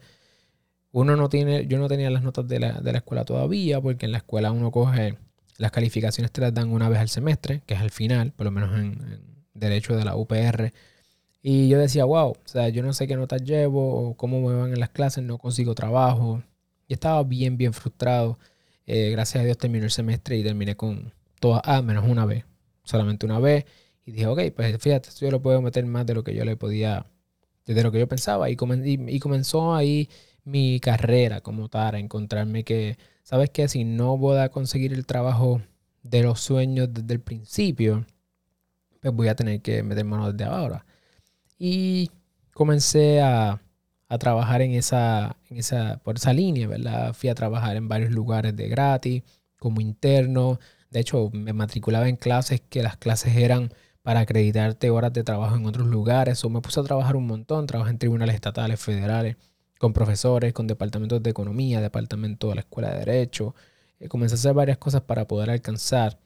uno 0.91 1.15
no 1.15 1.29
tiene, 1.29 1.67
yo 1.67 1.77
no 1.77 1.87
tenía 1.87 2.09
las 2.09 2.23
notas 2.23 2.47
de 2.47 2.59
la, 2.59 2.81
escuela 2.93 3.23
todavía, 3.23 3.79
porque 3.79 4.05
en 4.05 4.11
la 4.11 4.17
escuela 4.17 4.51
uno 4.51 4.71
coge 4.71 5.17
las 5.57 5.71
calificaciones 5.71 6.31
te 6.31 6.41
las 6.41 6.53
dan 6.53 6.71
una 6.71 6.89
vez 6.89 6.99
al 6.99 7.09
semestre, 7.09 7.61
que 7.65 7.75
es 7.75 7.79
al 7.79 7.91
final, 7.91 8.31
por 8.33 8.45
lo 8.45 8.51
menos 8.51 8.77
en, 8.77 9.45
derecho 9.53 9.95
de 9.95 10.05
la 10.05 10.15
UPR. 10.15 10.73
Y 11.43 11.69
yo 11.69 11.79
decía, 11.79 12.05
wow, 12.05 12.31
o 12.31 12.37
sea, 12.45 12.69
yo 12.69 12.83
no 12.83 12.93
sé 12.93 13.07
qué 13.07 13.15
notas 13.15 13.43
llevo 13.43 14.09
o 14.09 14.17
cómo 14.17 14.41
me 14.41 14.55
van 14.55 14.73
en 14.73 14.79
las 14.79 14.89
clases, 14.89 15.23
no 15.23 15.37
consigo 15.37 15.75
trabajo. 15.75 16.43
Y 16.87 16.93
estaba 16.93 17.23
bien, 17.23 17.57
bien 17.57 17.73
frustrado. 17.73 18.39
Eh, 18.87 19.11
gracias 19.11 19.41
a 19.41 19.45
Dios 19.45 19.57
terminé 19.57 19.85
el 19.85 19.91
semestre 19.91 20.37
y 20.37 20.43
terminé 20.43 20.75
con 20.75 21.13
todas 21.39 21.61
A 21.65 21.81
menos 21.81 22.05
una 22.07 22.25
vez. 22.25 22.45
Solamente 22.83 23.25
una 23.25 23.39
vez. 23.39 23.65
Y 24.05 24.11
dije, 24.11 24.27
ok, 24.27 24.39
pues 24.55 24.77
fíjate, 24.79 25.09
yo 25.19 25.31
lo 25.31 25.41
puedo 25.41 25.61
meter 25.61 25.85
más 25.85 26.05
de 26.05 26.15
lo 26.15 26.23
que 26.23 26.33
yo 26.35 26.45
le 26.45 26.57
podía, 26.57 27.05
de 27.65 27.83
lo 27.83 27.91
que 27.91 27.99
yo 27.99 28.07
pensaba. 28.07 28.49
Y, 28.49 28.57
y, 29.07 29.19
comenzó 29.19 29.75
ahí 29.75 30.09
mi 30.43 30.79
carrera 30.79 31.41
como 31.41 31.69
tal, 31.69 31.95
a 31.95 31.99
encontrarme 31.99 32.63
que, 32.63 32.97
¿sabes 33.23 33.49
qué? 33.51 33.67
Si 33.67 33.83
no 33.83 34.17
voy 34.17 34.39
a 34.39 34.49
conseguir 34.49 34.93
el 34.93 35.05
trabajo 35.05 35.61
de 36.03 36.23
los 36.23 36.39
sueños 36.41 36.89
desde 36.93 37.13
el 37.13 37.21
principio, 37.21 38.05
pues 39.01 39.13
voy 39.13 39.27
a 39.27 39.35
tener 39.35 39.61
que 39.61 39.83
meter 39.83 40.05
mano 40.05 40.31
desde 40.31 40.45
ahora. 40.45 40.85
Y 41.59 42.09
comencé 42.53 43.21
a, 43.21 43.61
a 44.11 44.17
trabajar 44.17 44.61
en 44.61 44.73
esa, 44.73 45.37
en 45.49 45.57
esa, 45.57 46.01
por 46.03 46.17
esa 46.17 46.33
línea, 46.33 46.67
¿verdad? 46.67 47.13
Fui 47.13 47.29
a 47.29 47.35
trabajar 47.35 47.77
en 47.77 47.87
varios 47.87 48.11
lugares 48.11 48.53
de 48.57 48.67
gratis, 48.67 49.23
como 49.57 49.79
interno. 49.79 50.59
De 50.91 50.99
hecho, 50.99 51.29
me 51.33 51.53
matriculaba 51.53 52.09
en 52.09 52.17
clases 52.17 52.61
que 52.61 52.83
las 52.83 52.97
clases 52.97 53.35
eran 53.37 53.73
para 54.03 54.21
acreditarte 54.21 54.89
horas 54.89 55.13
de 55.13 55.23
trabajo 55.23 55.55
en 55.55 55.65
otros 55.65 55.87
lugares. 55.87 56.43
O 56.43 56.49
me 56.49 56.61
puse 56.61 56.79
a 56.79 56.83
trabajar 56.83 57.15
un 57.15 57.27
montón. 57.27 57.65
Trabajé 57.65 57.91
en 57.91 57.97
tribunales 57.97 58.35
estatales, 58.35 58.79
federales, 58.79 59.37
con 59.79 59.93
profesores, 59.93 60.53
con 60.53 60.67
departamentos 60.67 61.23
de 61.23 61.29
economía, 61.29 61.81
departamento 61.81 62.49
de 62.49 62.55
la 62.55 62.61
escuela 62.61 62.91
de 62.91 62.99
derecho. 62.99 63.55
Eh, 63.99 64.09
comencé 64.09 64.35
a 64.35 64.37
hacer 64.37 64.53
varias 64.53 64.77
cosas 64.77 65.01
para 65.01 65.27
poder 65.27 65.49
alcanzar 65.49 66.19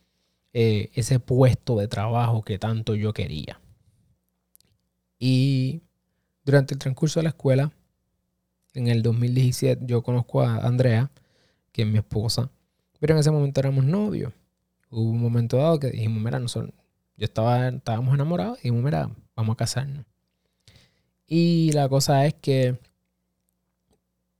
eh, 0.54 0.90
ese 0.94 1.20
puesto 1.20 1.78
de 1.78 1.88
trabajo 1.88 2.42
que 2.44 2.58
tanto 2.58 2.96
yo 2.96 3.14
quería. 3.14 3.62
Y 5.20 5.82
durante 6.44 6.74
el 6.74 6.80
transcurso 6.80 7.20
de 7.20 7.24
la 7.26 7.30
escuela, 7.30 7.72
en 8.74 8.88
el 8.88 9.02
2017, 9.04 9.86
yo 9.86 10.02
conozco 10.04 10.42
a 10.42 10.58
Andrea, 10.58 11.12
que 11.72 11.84
es 11.84 11.88
mi 11.88 11.98
esposa, 11.98 12.50
pero 13.00 13.14
en 13.14 13.20
ese 13.20 13.32
momento 13.32 13.60
éramos 13.60 13.86
novios. 13.86 14.34
Hubo 14.90 15.12
un 15.12 15.22
momento 15.22 15.58
dado 15.58 15.80
que 15.80 15.92
dijimos, 15.92 16.24
mira, 16.24 16.40
nosotros, 16.40 16.74
yo 17.18 17.26
estaba, 17.26 17.68
estábamos 17.70 18.14
enamorados 18.14 18.60
y 18.60 18.64
dijimos, 18.64 18.84
mira, 18.84 19.10
vamos 19.36 19.54
a 19.54 19.58
casarnos. 19.58 20.06
Y 21.28 21.72
la 21.74 21.90
cosa 21.90 22.26
es 22.26 22.36
que 22.36 22.80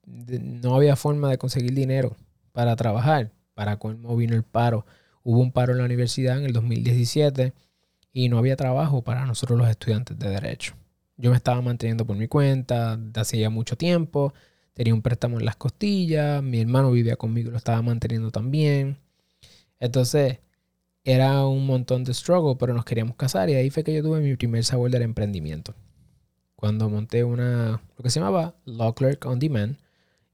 no 0.06 0.76
había 0.76 0.96
forma 0.96 1.30
de 1.30 1.38
conseguir 1.38 1.74
dinero 1.74 2.16
para 2.52 2.76
trabajar. 2.76 3.32
Para 3.54 3.78
cómo 3.78 4.16
vino 4.18 4.36
el 4.36 4.44
paro. 4.44 4.86
Hubo 5.24 5.40
un 5.40 5.52
paro 5.52 5.72
en 5.72 5.80
la 5.80 5.86
universidad 5.86 6.38
en 6.38 6.46
el 6.46 6.54
2017 6.54 7.54
y 8.12 8.30
no 8.30 8.38
había 8.38 8.56
trabajo 8.56 9.04
para 9.04 9.26
nosotros 9.26 9.58
los 9.58 9.70
estudiantes 9.70 10.18
de 10.20 10.30
derecho. 10.30 10.76
Yo 11.18 11.32
me 11.32 11.38
estaba 11.38 11.62
manteniendo 11.62 12.06
por 12.06 12.18
mi 12.18 12.28
cuenta 12.28 12.98
de 12.98 13.20
hacía 13.20 13.50
mucho 13.50 13.78
tiempo, 13.78 14.34
tenía 14.74 14.94
un 14.94 15.02
préstamo 15.02 15.40
en 15.40 15.46
las 15.46 15.56
costillas, 15.56 16.44
mi 16.44 16.60
hermano 16.60 16.92
vivía 16.92 17.16
conmigo 17.16 17.50
y 17.50 17.52
lo 17.52 17.58
estaba 17.58 17.82
manteniendo 17.82 18.32
también. 18.32 18.98
Entonces, 19.86 20.40
era 21.04 21.46
un 21.46 21.66
montón 21.66 22.04
de 22.04 22.14
struggle, 22.14 22.56
pero 22.60 22.74
nos 22.74 22.86
queríamos 22.86 23.16
casar 23.16 23.50
y 23.50 23.56
ahí 23.56 23.70
fue 23.70 23.84
que 23.84 23.94
yo 23.94 24.02
tuve 24.04 24.20
mi 24.22 24.36
primer 24.36 24.64
sabor 24.64 24.92
del 24.92 25.04
emprendimiento. 25.04 25.76
Cuando 26.56 26.90
monté 26.90 27.24
una, 27.24 27.82
lo 27.98 28.04
que 28.04 28.10
se 28.10 28.20
llamaba 28.20 28.56
Law 28.66 28.96
Clerk 28.96 29.26
on 29.26 29.40
Demand, 29.40 29.78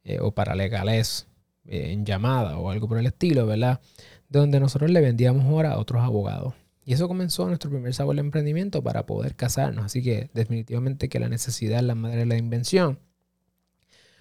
eh, 0.03 0.19
o 0.19 0.31
para 0.31 0.55
legales 0.55 1.27
eh, 1.65 1.91
en 1.91 2.05
llamada 2.05 2.57
o 2.57 2.71
algo 2.71 2.87
por 2.87 2.97
el 2.97 3.05
estilo, 3.05 3.45
¿verdad? 3.45 3.81
Donde 4.29 4.59
nosotros 4.59 4.89
le 4.89 5.01
vendíamos 5.01 5.45
hora 5.53 5.73
a 5.73 5.77
otros 5.77 6.01
abogados. 6.01 6.53
Y 6.85 6.93
eso 6.93 7.07
comenzó 7.07 7.47
nuestro 7.47 7.69
primer 7.69 7.93
sabor 7.93 8.15
de 8.15 8.21
emprendimiento 8.21 8.81
para 8.81 9.05
poder 9.05 9.35
casarnos. 9.35 9.85
Así 9.85 10.01
que 10.01 10.29
definitivamente 10.33 11.09
que 11.09 11.19
la 11.19 11.29
necesidad 11.29 11.79
es 11.79 11.85
la 11.85 11.95
madre 11.95 12.19
de 12.19 12.25
la 12.25 12.37
invención. 12.37 12.99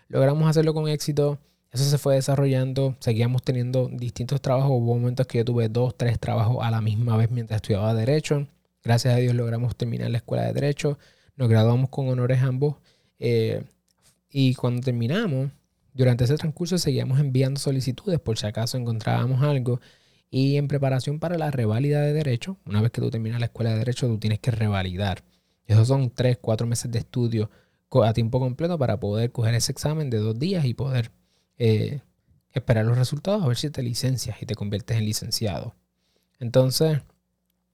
Logramos 0.09 0.49
hacerlo 0.51 0.75
con 0.75 0.89
éxito. 0.89 1.39
Eso 1.73 1.85
se 1.85 1.99
fue 1.99 2.17
desarrollando. 2.17 2.97
Seguíamos 3.01 3.43
teniendo 3.43 3.89
distintos 3.89 4.41
trabajos. 4.41 4.71
Hubo 4.73 4.95
momentos 4.95 5.27
que 5.27 5.39
yo 5.39 5.45
tuve 5.45 5.69
dos, 5.69 5.97
tres 5.97 6.19
trabajos 6.19 6.59
a 6.61 6.71
la 6.71 6.81
misma 6.81 7.17
vez 7.17 7.31
mientras 7.31 7.57
estudiaba 7.59 7.95
Derecho. 7.95 8.47
Gracias 8.83 9.15
a 9.15 9.19
Dios 9.19 9.35
logramos 9.35 9.77
terminar 9.77 10.11
la 10.11 10.19
escuela 10.19 10.45
de 10.47 10.53
Derecho. 10.53 10.99
Nos 11.37 11.49
graduamos 11.49 11.91
con 11.91 12.09
honores 12.09 12.43
ambos. 12.43 12.77
Eh, 13.19 13.63
y 14.31 14.55
cuando 14.55 14.81
terminamos, 14.83 15.51
durante 15.93 16.25
ese 16.25 16.37
transcurso 16.37 16.79
seguíamos 16.79 17.21
enviando 17.21 17.61
solicitudes 17.61 18.21
por 18.21 18.39
si 18.39 18.47
acaso 18.47 18.79
encontrábamos 18.79 19.43
algo 19.43 19.81
y 20.31 20.57
en 20.57 20.69
preparación 20.69 21.19
para 21.19 21.37
la 21.37 21.51
reválida 21.51 22.01
de 22.03 22.13
derecho, 22.13 22.57
una 22.65 22.81
vez 22.81 22.93
que 22.93 23.01
tú 23.01 23.11
terminas 23.11 23.41
la 23.41 23.47
escuela 23.47 23.73
de 23.73 23.79
derecho, 23.79 24.07
tú 24.07 24.19
tienes 24.19 24.39
que 24.39 24.53
revalidar. 24.53 25.25
Esos 25.67 25.89
son 25.89 26.11
tres, 26.11 26.39
cuatro 26.41 26.67
meses 26.67 26.91
de 26.91 27.01
estudio 27.01 27.51
a 28.05 28.13
tiempo 28.13 28.39
completo 28.39 28.79
para 28.79 29.01
poder 29.01 29.33
coger 29.33 29.55
ese 29.55 29.73
examen 29.73 30.11
de 30.11 30.19
dos 30.19 30.39
días 30.39 30.65
y 30.65 30.75
poder 30.75 31.11
eh, 31.61 32.01
esperar 32.53 32.87
los 32.87 32.97
resultados 32.99 33.45
a 33.45 33.47
ver 33.47 33.57
si 33.57 33.69
te 33.71 33.83
licencias 33.83 34.41
y 34.43 34.47
te 34.47 34.55
conviertes 34.55 34.97
en 34.97 35.05
licenciado. 35.05 35.75
Entonces, 36.41 36.99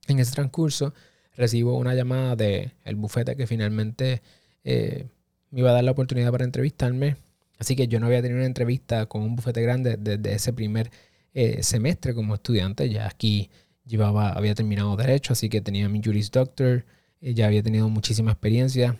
en 0.07 0.19
ese 0.19 0.33
transcurso, 0.33 0.93
recibo 1.37 1.77
una 1.77 1.95
llamada 1.95 2.35
del 2.35 2.73
el 2.83 2.95
bufete 2.95 3.37
que 3.37 3.47
finalmente 3.47 4.21
eh, 4.65 5.05
me 5.51 5.61
iba 5.61 5.69
a 5.69 5.73
dar 5.73 5.85
la 5.85 5.91
oportunidad 5.91 6.31
para 6.31 6.43
entrevistarme. 6.43 7.15
Así 7.59 7.75
que 7.77 7.87
yo 7.87 7.99
no 7.99 8.07
había 8.07 8.21
tenido 8.21 8.39
una 8.39 8.45
entrevista 8.45 9.05
con 9.05 9.21
un 9.21 9.37
bufete 9.37 9.61
grande 9.61 9.95
desde 9.97 10.33
ese 10.33 10.51
primer 10.51 10.91
eh, 11.33 11.63
semestre 11.63 12.13
como 12.13 12.35
estudiante. 12.35 12.89
Ya 12.89 13.07
aquí 13.07 13.49
llevaba, 13.85 14.31
había 14.31 14.53
terminado 14.53 14.97
derecho, 14.97 15.31
así 15.31 15.47
que 15.47 15.61
tenía 15.61 15.87
mi 15.87 16.01
Juris 16.03 16.29
Doctor, 16.29 16.85
eh, 17.21 17.33
ya 17.33 17.47
había 17.47 17.63
tenido 17.63 17.87
muchísima 17.87 18.31
experiencia. 18.31 18.97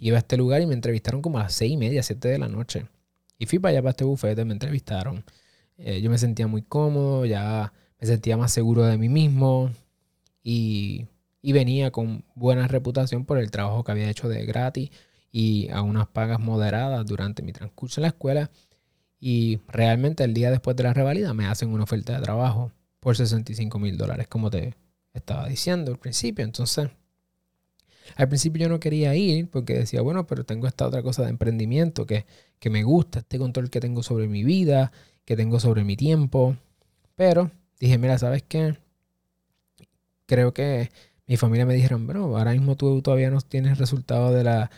Iba 0.00 0.16
a 0.16 0.20
este 0.20 0.36
lugar 0.36 0.62
y 0.62 0.66
me 0.66 0.74
entrevistaron 0.74 1.22
como 1.22 1.38
a 1.38 1.42
las 1.42 1.54
seis 1.54 1.72
y 1.72 1.76
media, 1.76 2.02
siete 2.04 2.28
de 2.28 2.38
la 2.38 2.48
noche. 2.48 2.86
Y 3.38 3.46
fui 3.46 3.58
para 3.58 3.70
allá, 3.70 3.82
para 3.82 3.90
este 3.90 4.04
bufete, 4.04 4.44
me 4.44 4.52
entrevistaron. 4.52 5.24
Eh, 5.76 6.00
yo 6.00 6.10
me 6.10 6.18
sentía 6.18 6.46
muy 6.46 6.62
cómodo, 6.62 7.24
ya 7.24 7.72
me 8.00 8.06
sentía 8.06 8.36
más 8.36 8.52
seguro 8.52 8.84
de 8.84 8.98
mí 8.98 9.08
mismo 9.08 9.70
y, 10.42 11.06
y 11.40 11.52
venía 11.52 11.90
con 11.90 12.24
buena 12.34 12.66
reputación 12.68 13.24
por 13.24 13.38
el 13.38 13.50
trabajo 13.50 13.84
que 13.84 13.92
había 13.92 14.10
hecho 14.10 14.28
de 14.28 14.44
gratis 14.44 14.90
y 15.30 15.68
a 15.70 15.82
unas 15.82 16.08
pagas 16.08 16.40
moderadas 16.40 17.06
durante 17.06 17.42
mi 17.42 17.52
transcurso 17.52 18.00
en 18.00 18.02
la 18.02 18.08
escuela 18.08 18.50
y 19.20 19.60
realmente 19.68 20.24
el 20.24 20.34
día 20.34 20.50
después 20.50 20.76
de 20.76 20.84
la 20.84 20.94
revalida 20.94 21.34
me 21.34 21.46
hacen 21.46 21.70
una 21.70 21.84
oferta 21.84 22.14
de 22.14 22.22
trabajo 22.22 22.72
por 23.00 23.16
65 23.16 23.78
mil 23.78 23.96
dólares, 23.96 24.28
como 24.28 24.50
te 24.50 24.74
estaba 25.12 25.48
diciendo 25.48 25.90
al 25.90 25.98
principio. 25.98 26.44
Entonces, 26.44 26.88
al 28.16 28.28
principio 28.28 28.62
yo 28.62 28.68
no 28.68 28.80
quería 28.80 29.14
ir 29.16 29.48
porque 29.50 29.74
decía, 29.74 30.00
bueno, 30.02 30.26
pero 30.26 30.44
tengo 30.44 30.66
esta 30.66 30.86
otra 30.86 31.02
cosa 31.02 31.22
de 31.24 31.30
emprendimiento 31.30 32.06
que, 32.06 32.26
que 32.58 32.70
me 32.70 32.82
gusta, 32.82 33.20
este 33.20 33.38
control 33.38 33.70
que 33.70 33.80
tengo 33.80 34.02
sobre 34.02 34.28
mi 34.28 34.44
vida, 34.44 34.92
que 35.24 35.36
tengo 35.36 35.60
sobre 35.60 35.84
mi 35.84 35.96
tiempo. 35.96 36.56
Pero 37.16 37.50
dije, 37.80 37.98
mira, 37.98 38.18
¿sabes 38.18 38.42
qué? 38.42 38.76
Creo 40.26 40.52
que 40.52 40.90
mi 41.26 41.36
familia 41.36 41.66
me 41.66 41.74
dijeron, 41.74 42.06
bueno, 42.06 42.36
ahora 42.36 42.52
mismo 42.52 42.76
tú 42.76 43.02
todavía 43.02 43.30
no 43.30 43.40
tienes 43.40 43.78
resultado 43.78 44.32
de 44.32 44.44
la, 44.44 44.70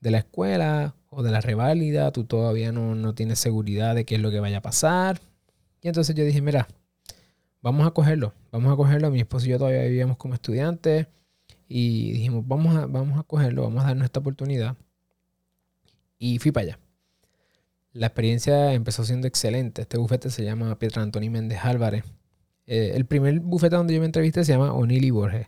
de 0.00 0.10
la 0.10 0.18
escuela, 0.18 0.94
o 1.10 1.22
de 1.22 1.30
la 1.30 1.40
reválida, 1.40 2.12
tú 2.12 2.24
todavía 2.24 2.72
no, 2.72 3.14
tienes 3.14 3.38
seguridad 3.38 3.94
de 3.94 4.04
qué 4.04 4.16
es 4.16 4.20
lo 4.20 4.30
que 4.30 4.40
vaya 4.40 4.58
a 4.58 4.62
pasar. 4.62 5.20
Y 5.82 5.88
entonces 5.88 6.14
yo 6.14 6.24
dije, 6.24 6.40
mira, 6.40 6.68
vamos 7.62 7.86
a 7.86 7.90
cogerlo, 7.92 8.34
vamos 8.52 8.72
a 8.72 8.76
cogerlo. 8.76 9.10
Mi 9.10 9.20
esposo 9.20 9.46
y 9.46 9.50
yo 9.50 9.58
todavía 9.58 9.82
vivíamos 9.82 10.16
como 10.16 10.34
estudiantes 10.34 11.06
y 11.68 12.12
dijimos, 12.12 12.46
vamos 12.46 12.76
a, 12.76 12.86
vamos 12.86 13.18
a 13.18 13.22
cogerlo, 13.22 13.62
vamos 13.62 13.84
a 13.84 13.88
darnos 13.88 14.04
esta 14.04 14.20
oportunidad. 14.20 14.76
Y 16.18 16.38
fui 16.38 16.52
para 16.52 16.64
allá. 16.64 16.78
La 17.92 18.08
experiencia 18.08 18.72
empezó 18.74 19.04
siendo 19.04 19.26
excelente. 19.26 19.82
Este 19.82 19.98
bufete 19.98 20.30
se 20.30 20.44
llama 20.44 20.78
Pietra 20.78 21.02
Antonio 21.02 21.30
Méndez 21.30 21.60
Álvarez. 21.62 22.04
Eh, 22.66 22.92
el 22.94 23.06
primer 23.06 23.40
bufete 23.40 23.76
donde 23.76 23.94
yo 23.94 24.00
me 24.00 24.06
entrevisté 24.06 24.44
se 24.44 24.52
llama 24.52 24.72
O'Neill 24.72 25.10
Borges. 25.10 25.46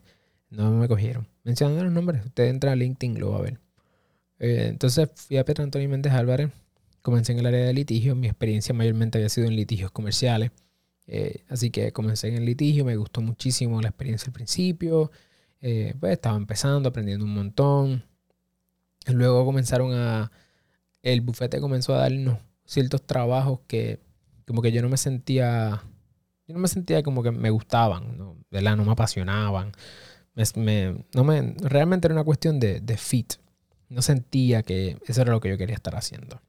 No 0.48 0.70
me 0.72 0.88
cogieron. 0.88 1.28
Mencionando 1.44 1.84
los 1.84 1.92
nombres, 1.92 2.24
usted 2.24 2.48
entra 2.48 2.72
a 2.72 2.76
LinkedIn, 2.76 3.20
lo 3.20 3.32
va 3.32 3.38
a 3.38 3.42
ver. 3.42 3.60
Eh, 4.38 4.66
entonces 4.68 5.08
fui 5.14 5.36
a 5.36 5.44
Pedro 5.44 5.64
Antonio 5.64 5.88
Méndez 5.88 6.12
Álvarez, 6.14 6.50
comencé 7.02 7.32
en 7.32 7.40
el 7.40 7.46
área 7.46 7.66
de 7.66 7.74
litigio, 7.74 8.16
mi 8.16 8.26
experiencia 8.26 8.74
mayormente 8.74 9.18
había 9.18 9.28
sido 9.28 9.46
en 9.46 9.54
litigios 9.54 9.90
comerciales, 9.90 10.50
eh, 11.06 11.44
así 11.48 11.70
que 11.70 11.92
comencé 11.92 12.28
en 12.28 12.36
el 12.36 12.46
litigio, 12.46 12.86
me 12.86 12.96
gustó 12.96 13.20
muchísimo 13.20 13.82
la 13.82 13.88
experiencia 13.88 14.28
al 14.28 14.32
principio, 14.32 15.10
pues 15.60 16.12
estaba 16.12 16.36
empezando, 16.38 16.88
aprendiendo 16.88 17.26
un 17.26 17.34
montón. 17.34 18.02
Luego 19.06 19.44
comenzaron 19.44 19.92
a, 19.92 20.32
el 21.02 21.20
bufete 21.20 21.60
comenzó 21.60 21.94
a 21.94 21.98
darnos 21.98 22.38
ciertos 22.64 23.06
trabajos 23.06 23.60
que 23.66 24.00
como 24.46 24.62
que 24.62 24.72
yo 24.72 24.82
no 24.82 24.88
me 24.88 24.96
sentía, 24.96 25.82
yo 26.46 26.54
no 26.54 26.60
me 26.60 26.68
sentía 26.68 27.02
como 27.02 27.22
que 27.22 27.30
me 27.30 27.50
gustaban, 27.50 28.18
¿no? 28.18 28.36
¿verdad? 28.50 28.76
No 28.76 28.84
me 28.84 28.92
apasionaban. 28.92 29.72
no 30.34 31.24
me, 31.24 31.54
realmente 31.62 32.06
era 32.06 32.14
una 32.14 32.24
cuestión 32.24 32.60
de, 32.60 32.80
de 32.80 32.96
fit 32.96 33.34
no 33.90 34.02
sentía 34.02 34.62
que 34.62 34.96
eso 35.06 35.20
era 35.20 35.32
lo 35.32 35.40
que 35.40 35.50
yo 35.50 35.58
quería 35.58 35.74
estar 35.74 35.96
haciendo. 35.96 36.40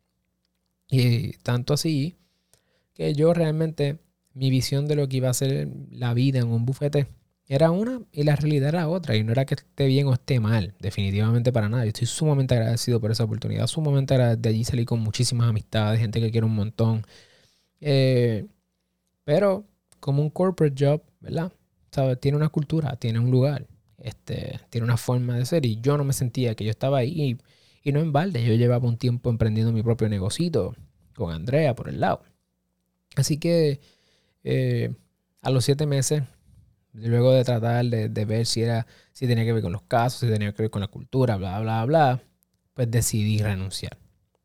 Y 0.89 1.33
tanto 1.37 1.73
así 1.73 2.15
que 2.93 3.13
yo 3.13 3.33
realmente, 3.33 3.99
mi 4.33 4.49
visión 4.49 4.87
de 4.87 4.95
lo 4.95 5.09
que 5.09 5.17
iba 5.17 5.29
a 5.29 5.33
ser 5.33 5.67
la 5.89 6.13
vida 6.13 6.39
en 6.39 6.47
un 6.47 6.65
bufete 6.65 7.07
era 7.51 7.69
una 7.71 8.01
y 8.13 8.23
la 8.23 8.37
realidad 8.37 8.69
era 8.69 8.87
otra. 8.87 9.17
Y 9.17 9.23
no 9.25 9.33
era 9.33 9.45
que 9.45 9.55
esté 9.55 9.85
bien 9.85 10.07
o 10.07 10.13
esté 10.13 10.39
mal, 10.39 10.73
definitivamente 10.79 11.51
para 11.51 11.67
nada. 11.67 11.83
Yo 11.83 11.89
estoy 11.89 12.07
sumamente 12.07 12.55
agradecido 12.55 13.01
por 13.01 13.11
esa 13.11 13.25
oportunidad, 13.25 13.67
sumamente 13.67 14.13
agradecido. 14.13 14.41
De 14.41 14.49
allí 14.49 14.63
salí 14.63 14.85
con 14.85 15.01
muchísimas 15.01 15.49
amistades, 15.49 15.99
gente 15.99 16.21
que 16.21 16.31
quiero 16.31 16.47
un 16.47 16.55
montón. 16.55 17.05
Eh, 17.81 18.47
pero 19.25 19.65
como 19.99 20.21
un 20.21 20.29
corporate 20.29 20.75
job, 20.79 21.03
¿verdad? 21.19 21.51
¿Sabes? 21.91 22.21
Tiene 22.21 22.37
una 22.37 22.47
cultura, 22.47 22.95
tiene 22.95 23.19
un 23.19 23.31
lugar, 23.31 23.67
este, 23.97 24.61
tiene 24.69 24.85
una 24.85 24.95
forma 24.95 25.35
de 25.37 25.45
ser. 25.45 25.65
Y 25.65 25.81
yo 25.81 25.97
no 25.97 26.05
me 26.05 26.13
sentía 26.13 26.55
que 26.55 26.63
yo 26.63 26.71
estaba 26.71 26.99
ahí 26.99 27.37
y, 27.83 27.91
no 27.91 27.99
en 27.99 28.13
balde. 28.13 28.45
Yo 28.45 28.53
llevaba 28.53 28.87
un 28.87 28.97
tiempo 28.97 29.29
emprendiendo 29.29 29.73
mi 29.73 29.83
propio 29.83 30.07
negocito 30.07 30.73
con 31.15 31.33
Andrea 31.33 31.75
por 31.75 31.89
el 31.89 31.99
lado. 31.99 32.23
Así 33.17 33.37
que 33.37 33.81
eh, 34.45 34.93
a 35.41 35.49
los 35.51 35.65
siete 35.65 35.85
meses 35.85 36.23
Luego 36.93 37.31
de 37.33 37.43
tratar 37.43 37.85
de, 37.85 38.25
ver 38.25 38.45
si 38.45 38.63
era, 38.63 38.85
si 39.13 39.27
tenía 39.27 39.45
que 39.45 39.53
ver 39.53 39.63
con 39.63 39.71
los 39.71 39.83
casos, 39.83 40.19
si 40.21 40.27
tenía 40.27 40.51
que 40.53 40.63
ver 40.63 40.71
con 40.71 40.81
la 40.81 40.87
cultura, 40.87 41.37
bla, 41.37 41.59
bla, 41.59 41.85
bla, 41.85 42.21
pues 42.73 42.91
decidí 42.91 43.39
renunciar. 43.39 43.97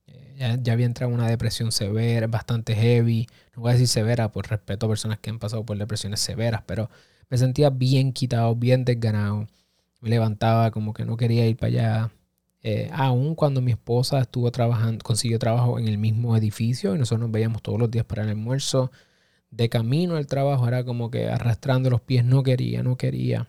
Eh, 0.06 0.36
ya, 0.38 0.56
ya, 0.62 0.72
había 0.72 0.86
entrado 0.86 1.12
en 1.12 1.18
una 1.18 1.28
depresión 1.28 1.72
severa, 1.72 2.26
bastante 2.28 2.74
heavy. 2.74 3.26
No 3.54 3.62
voy 3.62 3.70
a 3.70 3.72
decir 3.72 3.88
severa 3.88 4.30
por 4.30 4.48
respeto 4.48 4.86
a 4.86 4.88
personas 4.88 5.18
que 5.18 5.30
han 5.30 5.38
pasado 5.38 5.64
por 5.64 5.76
depresiones 5.76 6.20
severas, 6.20 6.62
pero 6.66 6.88
me 7.28 7.38
sentía 7.38 7.70
bien 7.70 8.12
quitado, 8.12 8.54
bien 8.54 8.84
desganado. 8.84 9.48
Me 10.00 10.10
levantaba 10.10 10.70
como 10.70 10.94
que 10.94 11.04
no 11.04 11.16
quería 11.16 11.46
ir 11.46 11.56
para 11.56 11.68
allá. 11.68 12.12
Eh, 12.62 12.90
aún 12.92 13.34
cuando 13.34 13.60
mi 13.60 13.72
esposa 13.72 14.20
estuvo 14.20 14.50
trabajando, 14.52 15.02
consiguió 15.04 15.38
trabajo 15.38 15.78
en 15.78 15.88
el 15.88 15.98
mismo 15.98 16.36
edificio 16.36 16.94
y 16.94 16.98
nosotros 16.98 17.22
nos 17.22 17.30
veíamos 17.32 17.62
todos 17.62 17.78
los 17.78 17.90
días 17.90 18.04
para 18.04 18.22
el 18.22 18.30
almuerzo 18.30 18.90
de 19.50 19.68
camino 19.68 20.16
al 20.16 20.26
trabajo 20.26 20.66
era 20.68 20.84
como 20.84 21.10
que 21.10 21.28
arrastrando 21.28 21.90
los 21.90 22.00
pies, 22.00 22.24
no 22.24 22.42
quería, 22.42 22.82
no 22.82 22.96
quería, 22.96 23.48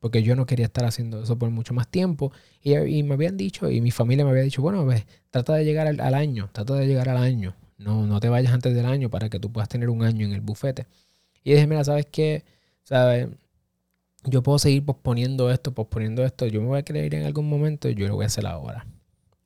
porque 0.00 0.22
yo 0.22 0.36
no 0.36 0.46
quería 0.46 0.66
estar 0.66 0.84
haciendo 0.84 1.22
eso 1.22 1.38
por 1.38 1.50
mucho 1.50 1.74
más 1.74 1.88
tiempo. 1.88 2.32
Y, 2.62 3.02
me 3.02 3.14
habían 3.14 3.36
dicho, 3.36 3.70
y 3.70 3.80
mi 3.80 3.90
familia 3.90 4.24
me 4.24 4.30
había 4.30 4.42
dicho, 4.42 4.62
bueno, 4.62 4.84
ves, 4.86 5.06
trata 5.30 5.54
de 5.54 5.64
llegar 5.64 5.86
al, 5.86 6.14
año, 6.14 6.48
trata 6.52 6.74
de 6.74 6.86
llegar 6.86 7.08
al 7.08 7.18
año, 7.18 7.54
no, 7.78 8.06
no 8.06 8.20
te 8.20 8.28
vayas 8.28 8.52
antes 8.52 8.74
del 8.74 8.86
año 8.86 9.10
para 9.10 9.28
que 9.28 9.40
tú 9.40 9.50
puedas 9.50 9.68
tener 9.68 9.88
un 9.90 10.02
año 10.02 10.26
en 10.26 10.32
el 10.32 10.40
bufete. 10.40 10.86
Y 11.42 11.52
dije, 11.52 11.66
mira, 11.66 11.84
¿sabes 11.84 12.06
qué? 12.06 12.44
¿Sabes? 12.82 13.28
Yo 14.24 14.42
puedo 14.42 14.58
seguir 14.58 14.84
posponiendo 14.84 15.50
esto, 15.50 15.72
posponiendo 15.72 16.24
esto, 16.24 16.46
yo 16.46 16.60
me 16.60 16.66
voy 16.68 16.78
a 16.78 16.98
ir 17.04 17.14
en 17.14 17.24
algún 17.24 17.48
momento 17.48 17.88
yo 17.88 18.08
lo 18.08 18.16
voy 18.16 18.24
a 18.24 18.26
hacer 18.26 18.46
ahora. 18.46 18.86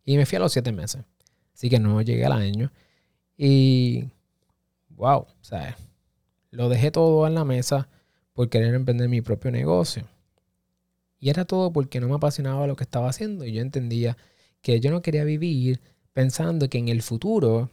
Y 0.04 0.16
me 0.16 0.26
fui 0.26 0.36
a 0.36 0.40
los 0.40 0.52
siete 0.52 0.72
meses. 0.72 1.02
Así 1.54 1.70
que 1.70 1.78
no 1.78 2.00
llegué 2.02 2.24
al 2.24 2.32
año. 2.32 2.72
Y, 3.36 4.04
wow, 4.90 5.26
¿sabes? 5.40 5.74
Lo 6.52 6.68
dejé 6.68 6.90
todo 6.90 7.26
en 7.26 7.34
la 7.34 7.46
mesa 7.46 7.88
por 8.34 8.50
querer 8.50 8.74
emprender 8.74 9.08
mi 9.08 9.22
propio 9.22 9.50
negocio. 9.50 10.06
Y 11.18 11.30
era 11.30 11.46
todo 11.46 11.72
porque 11.72 11.98
no 11.98 12.08
me 12.08 12.14
apasionaba 12.14 12.66
lo 12.66 12.76
que 12.76 12.84
estaba 12.84 13.08
haciendo. 13.08 13.46
Y 13.46 13.52
yo 13.52 13.62
entendía 13.62 14.18
que 14.60 14.78
yo 14.78 14.90
no 14.90 15.00
quería 15.00 15.24
vivir 15.24 15.80
pensando 16.12 16.68
que 16.68 16.76
en 16.76 16.88
el 16.88 17.00
futuro 17.00 17.70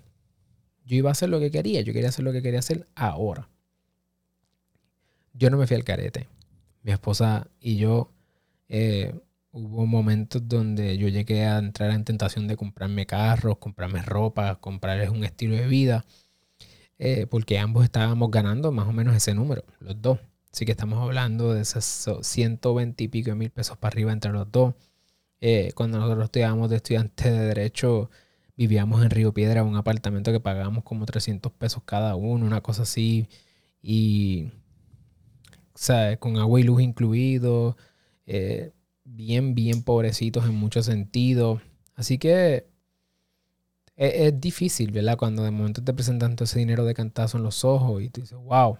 yo 0.86 0.96
iba 0.96 1.10
a 1.10 1.12
hacer 1.12 1.28
lo 1.28 1.42
que 1.42 1.52
quería. 1.52 1.82
Yo 1.82 1.92
quería 1.92 2.08
hacer 2.08 2.24
lo 2.24 2.32
que 2.32 2.42
quería 2.42 2.60
hacer 2.60 2.88
ahora. 2.96 3.50
Yo 5.34 5.50
no 5.50 5.58
me 5.58 5.68
fui 5.68 5.76
al 5.76 5.84
carete. 5.84 6.30
Mi 6.82 6.94
esposa 6.94 7.50
y 7.60 7.76
yo 7.76 8.14
eh, 8.70 9.14
hubo 9.52 9.88
momentos 9.88 10.48
donde 10.48 10.98
yo 10.98 11.10
llegué 11.10 11.44
a 11.44 11.58
entrar 11.58 11.92
en 11.92 12.06
tentación 12.06 12.48
de 12.48 12.56
comprarme 12.56 13.06
carros, 13.06 13.58
comprarme 13.58 14.02
ropa, 14.04 14.56
comprarles 14.56 15.10
un 15.10 15.26
estilo 15.26 15.56
de 15.58 15.68
vida 15.68 16.06
eh, 17.00 17.28
porque 17.28 17.58
ambos 17.58 17.86
estábamos 17.86 18.30
ganando 18.30 18.72
más 18.72 18.88
o 18.88 18.92
menos 18.94 19.16
ese 19.16 19.34
número, 19.34 19.64
los 19.80 20.02
dos. 20.02 20.20
Así 20.52 20.66
que 20.66 20.72
estamos 20.72 21.02
hablando 21.02 21.54
de 21.54 21.62
esos 21.62 22.08
120 22.22 23.04
y 23.04 23.08
pico 23.08 23.36
mil 23.36 23.50
pesos 23.52 23.78
para 23.78 23.94
arriba 23.94 24.12
entre 24.12 24.32
los 24.32 24.52
dos. 24.52 24.74
Eh, 25.42 25.72
cuando 25.76 26.00
nosotros 26.00 26.26
estudiábamos 26.26 26.70
de 26.70 26.78
estudiantes 26.78 27.26
de 27.26 27.40
derecho, 27.40 28.10
vivíamos 28.58 29.04
en 29.04 29.12
Río 29.12 29.34
Piedra, 29.34 29.64
un 29.64 29.78
apartamento 29.78 30.32
que 30.32 30.42
pagábamos 30.42 30.84
como 30.84 31.06
300 31.06 31.52
pesos 31.54 31.84
cada 31.86 32.16
uno, 32.16 32.46
una 32.46 32.62
cosa 32.62 32.84
así. 32.84 33.28
Y, 33.82 34.52
con 36.20 36.38
agua 36.38 36.60
y 36.60 36.64
luz 36.64 36.82
incluido, 36.82 37.78
eh, 38.26 38.74
bien, 39.06 39.56
bien 39.56 39.84
pobrecitos 39.84 40.46
en 40.46 40.56
muchos 40.56 40.86
sentidos. 40.86 41.62
Así 41.96 42.18
que 42.18 42.68
es, 44.00 44.40
difícil, 44.40 44.92
¿verdad? 44.92 45.18
Cuando 45.18 45.44
de 45.44 45.52
momento 45.52 45.84
te 45.84 45.94
presentan 45.94 46.36
todo 46.36 46.46
ese 46.46 46.60
dinero 46.60 46.86
de 46.86 46.94
cantazo 46.94 47.38
en 47.38 47.44
los 47.44 47.66
ojos 47.66 48.02
y 48.02 48.10
tú 48.10 48.22
dices, 48.22 48.38
wow, 48.38 48.78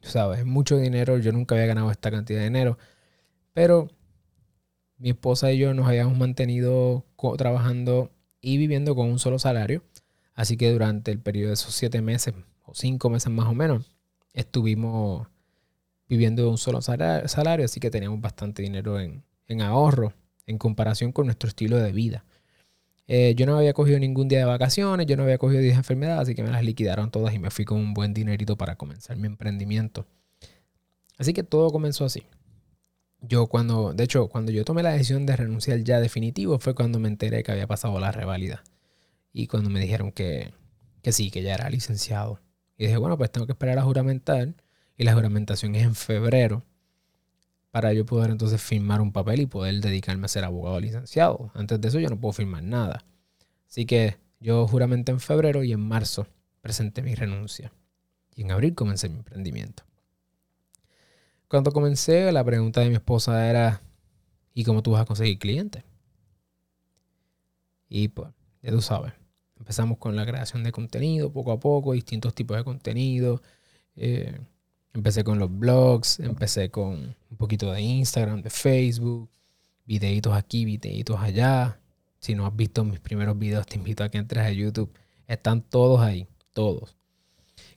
sabes, 0.00 0.40
es 0.40 0.46
mucho 0.46 0.76
dinero, 0.76 1.18
yo 1.18 1.32
nunca 1.32 1.56
había 1.56 1.66
ganado 1.66 1.90
esta 1.90 2.10
cantidad 2.12 2.38
de 2.38 2.44
dinero. 2.44 2.78
Pero 3.52 3.90
mi 4.98 5.10
esposa 5.10 5.50
y 5.52 5.58
yo 5.58 5.74
nos 5.74 5.88
habíamos 5.88 6.16
mantenido 6.16 7.04
trabajando 7.36 8.12
y 8.40 8.56
viviendo 8.58 8.94
con 8.94 9.10
un 9.10 9.18
solo 9.18 9.38
salario. 9.40 9.82
Así 10.34 10.56
que 10.56 10.70
durante 10.70 11.10
el 11.10 11.20
periodo 11.20 11.48
de 11.48 11.54
esos 11.54 11.74
siete 11.74 12.00
meses 12.00 12.34
o 12.62 12.74
cinco 12.74 13.10
meses 13.10 13.32
más 13.32 13.48
o 13.48 13.54
menos, 13.54 13.90
estuvimos 14.32 15.26
viviendo 16.08 16.42
de 16.44 16.48
un 16.50 16.58
solo 16.58 16.82
salario, 16.82 17.64
así 17.64 17.80
que 17.80 17.90
teníamos 17.90 18.20
bastante 18.20 18.62
dinero 18.62 19.00
en, 19.00 19.24
en 19.48 19.62
ahorro 19.62 20.12
en 20.46 20.58
comparación 20.58 21.10
con 21.12 21.26
nuestro 21.26 21.48
estilo 21.48 21.78
de 21.78 21.92
vida. 21.92 22.24
Eh, 23.06 23.34
yo 23.36 23.44
no 23.46 23.58
había 23.58 23.74
cogido 23.74 23.98
ningún 23.98 24.28
día 24.28 24.38
de 24.38 24.44
vacaciones, 24.46 25.06
yo 25.06 25.16
no 25.16 25.24
había 25.24 25.36
cogido 25.38 25.60
días 25.60 25.86
de 25.86 26.06
así 26.12 26.34
que 26.34 26.42
me 26.42 26.50
las 26.50 26.64
liquidaron 26.64 27.10
todas 27.10 27.34
y 27.34 27.38
me 27.38 27.50
fui 27.50 27.64
con 27.64 27.78
un 27.78 27.92
buen 27.92 28.14
dinerito 28.14 28.56
para 28.56 28.76
comenzar 28.76 29.16
mi 29.16 29.26
emprendimiento. 29.26 30.06
Así 31.18 31.32
que 31.32 31.42
todo 31.42 31.70
comenzó 31.70 32.04
así. 32.04 32.22
Yo 33.20 33.46
cuando, 33.46 33.94
de 33.94 34.04
hecho, 34.04 34.28
cuando 34.28 34.52
yo 34.52 34.64
tomé 34.64 34.82
la 34.82 34.92
decisión 34.92 35.26
de 35.26 35.36
renunciar 35.36 35.78
ya 35.80 36.00
definitivo 36.00 36.58
fue 36.58 36.74
cuando 36.74 36.98
me 36.98 37.08
enteré 37.08 37.42
que 37.42 37.52
había 37.52 37.66
pasado 37.66 37.98
la 38.00 38.12
revalida. 38.12 38.64
Y 39.32 39.46
cuando 39.48 39.70
me 39.70 39.80
dijeron 39.80 40.12
que, 40.12 40.52
que 41.02 41.12
sí, 41.12 41.30
que 41.30 41.42
ya 41.42 41.54
era 41.54 41.70
licenciado. 41.70 42.40
Y 42.76 42.84
dije, 42.84 42.96
bueno, 42.98 43.16
pues 43.18 43.30
tengo 43.32 43.46
que 43.46 43.52
esperar 43.52 43.78
a 43.78 43.82
juramentar. 43.82 44.54
Y 44.96 45.04
la 45.04 45.14
juramentación 45.14 45.74
es 45.74 45.84
en 45.84 45.94
febrero 45.94 46.64
para 47.74 47.92
yo 47.92 48.06
poder 48.06 48.30
entonces 48.30 48.62
firmar 48.62 49.00
un 49.00 49.10
papel 49.10 49.40
y 49.40 49.46
poder 49.46 49.80
dedicarme 49.80 50.26
a 50.26 50.28
ser 50.28 50.44
abogado 50.44 50.78
licenciado. 50.78 51.50
Antes 51.54 51.80
de 51.80 51.88
eso 51.88 51.98
yo 51.98 52.08
no 52.08 52.20
puedo 52.20 52.32
firmar 52.32 52.62
nada. 52.62 53.04
Así 53.68 53.84
que 53.84 54.16
yo 54.38 54.68
juramente 54.68 55.10
en 55.10 55.18
febrero 55.18 55.64
y 55.64 55.72
en 55.72 55.80
marzo 55.80 56.28
presenté 56.60 57.02
mi 57.02 57.16
renuncia. 57.16 57.72
Y 58.36 58.42
en 58.42 58.52
abril 58.52 58.76
comencé 58.76 59.08
mi 59.08 59.16
emprendimiento. 59.16 59.82
Cuando 61.48 61.72
comencé, 61.72 62.30
la 62.30 62.44
pregunta 62.44 62.80
de 62.80 62.90
mi 62.90 62.94
esposa 62.94 63.50
era, 63.50 63.82
¿y 64.54 64.62
cómo 64.62 64.80
tú 64.80 64.92
vas 64.92 65.02
a 65.02 65.06
conseguir 65.06 65.40
clientes? 65.40 65.82
Y 67.88 68.06
pues, 68.06 68.30
ya 68.62 68.70
tú 68.70 68.82
sabes, 68.82 69.14
empezamos 69.58 69.98
con 69.98 70.14
la 70.14 70.24
creación 70.24 70.62
de 70.62 70.70
contenido 70.70 71.32
poco 71.32 71.50
a 71.50 71.58
poco, 71.58 71.92
distintos 71.92 72.36
tipos 72.36 72.56
de 72.56 72.62
contenido. 72.62 73.42
Eh, 73.96 74.38
Empecé 74.94 75.24
con 75.24 75.40
los 75.40 75.50
blogs, 75.50 76.20
empecé 76.20 76.70
con 76.70 77.16
un 77.30 77.36
poquito 77.36 77.72
de 77.72 77.80
Instagram, 77.80 78.42
de 78.42 78.50
Facebook, 78.50 79.28
videitos 79.84 80.32
aquí, 80.34 80.64
videitos 80.64 81.20
allá. 81.20 81.80
Si 82.20 82.36
no 82.36 82.46
has 82.46 82.54
visto 82.54 82.84
mis 82.84 83.00
primeros 83.00 83.36
videos, 83.36 83.66
te 83.66 83.76
invito 83.76 84.04
a 84.04 84.08
que 84.08 84.18
entres 84.18 84.44
a 84.44 84.52
YouTube. 84.52 84.96
Están 85.26 85.62
todos 85.62 86.00
ahí, 86.00 86.28
todos. 86.52 86.96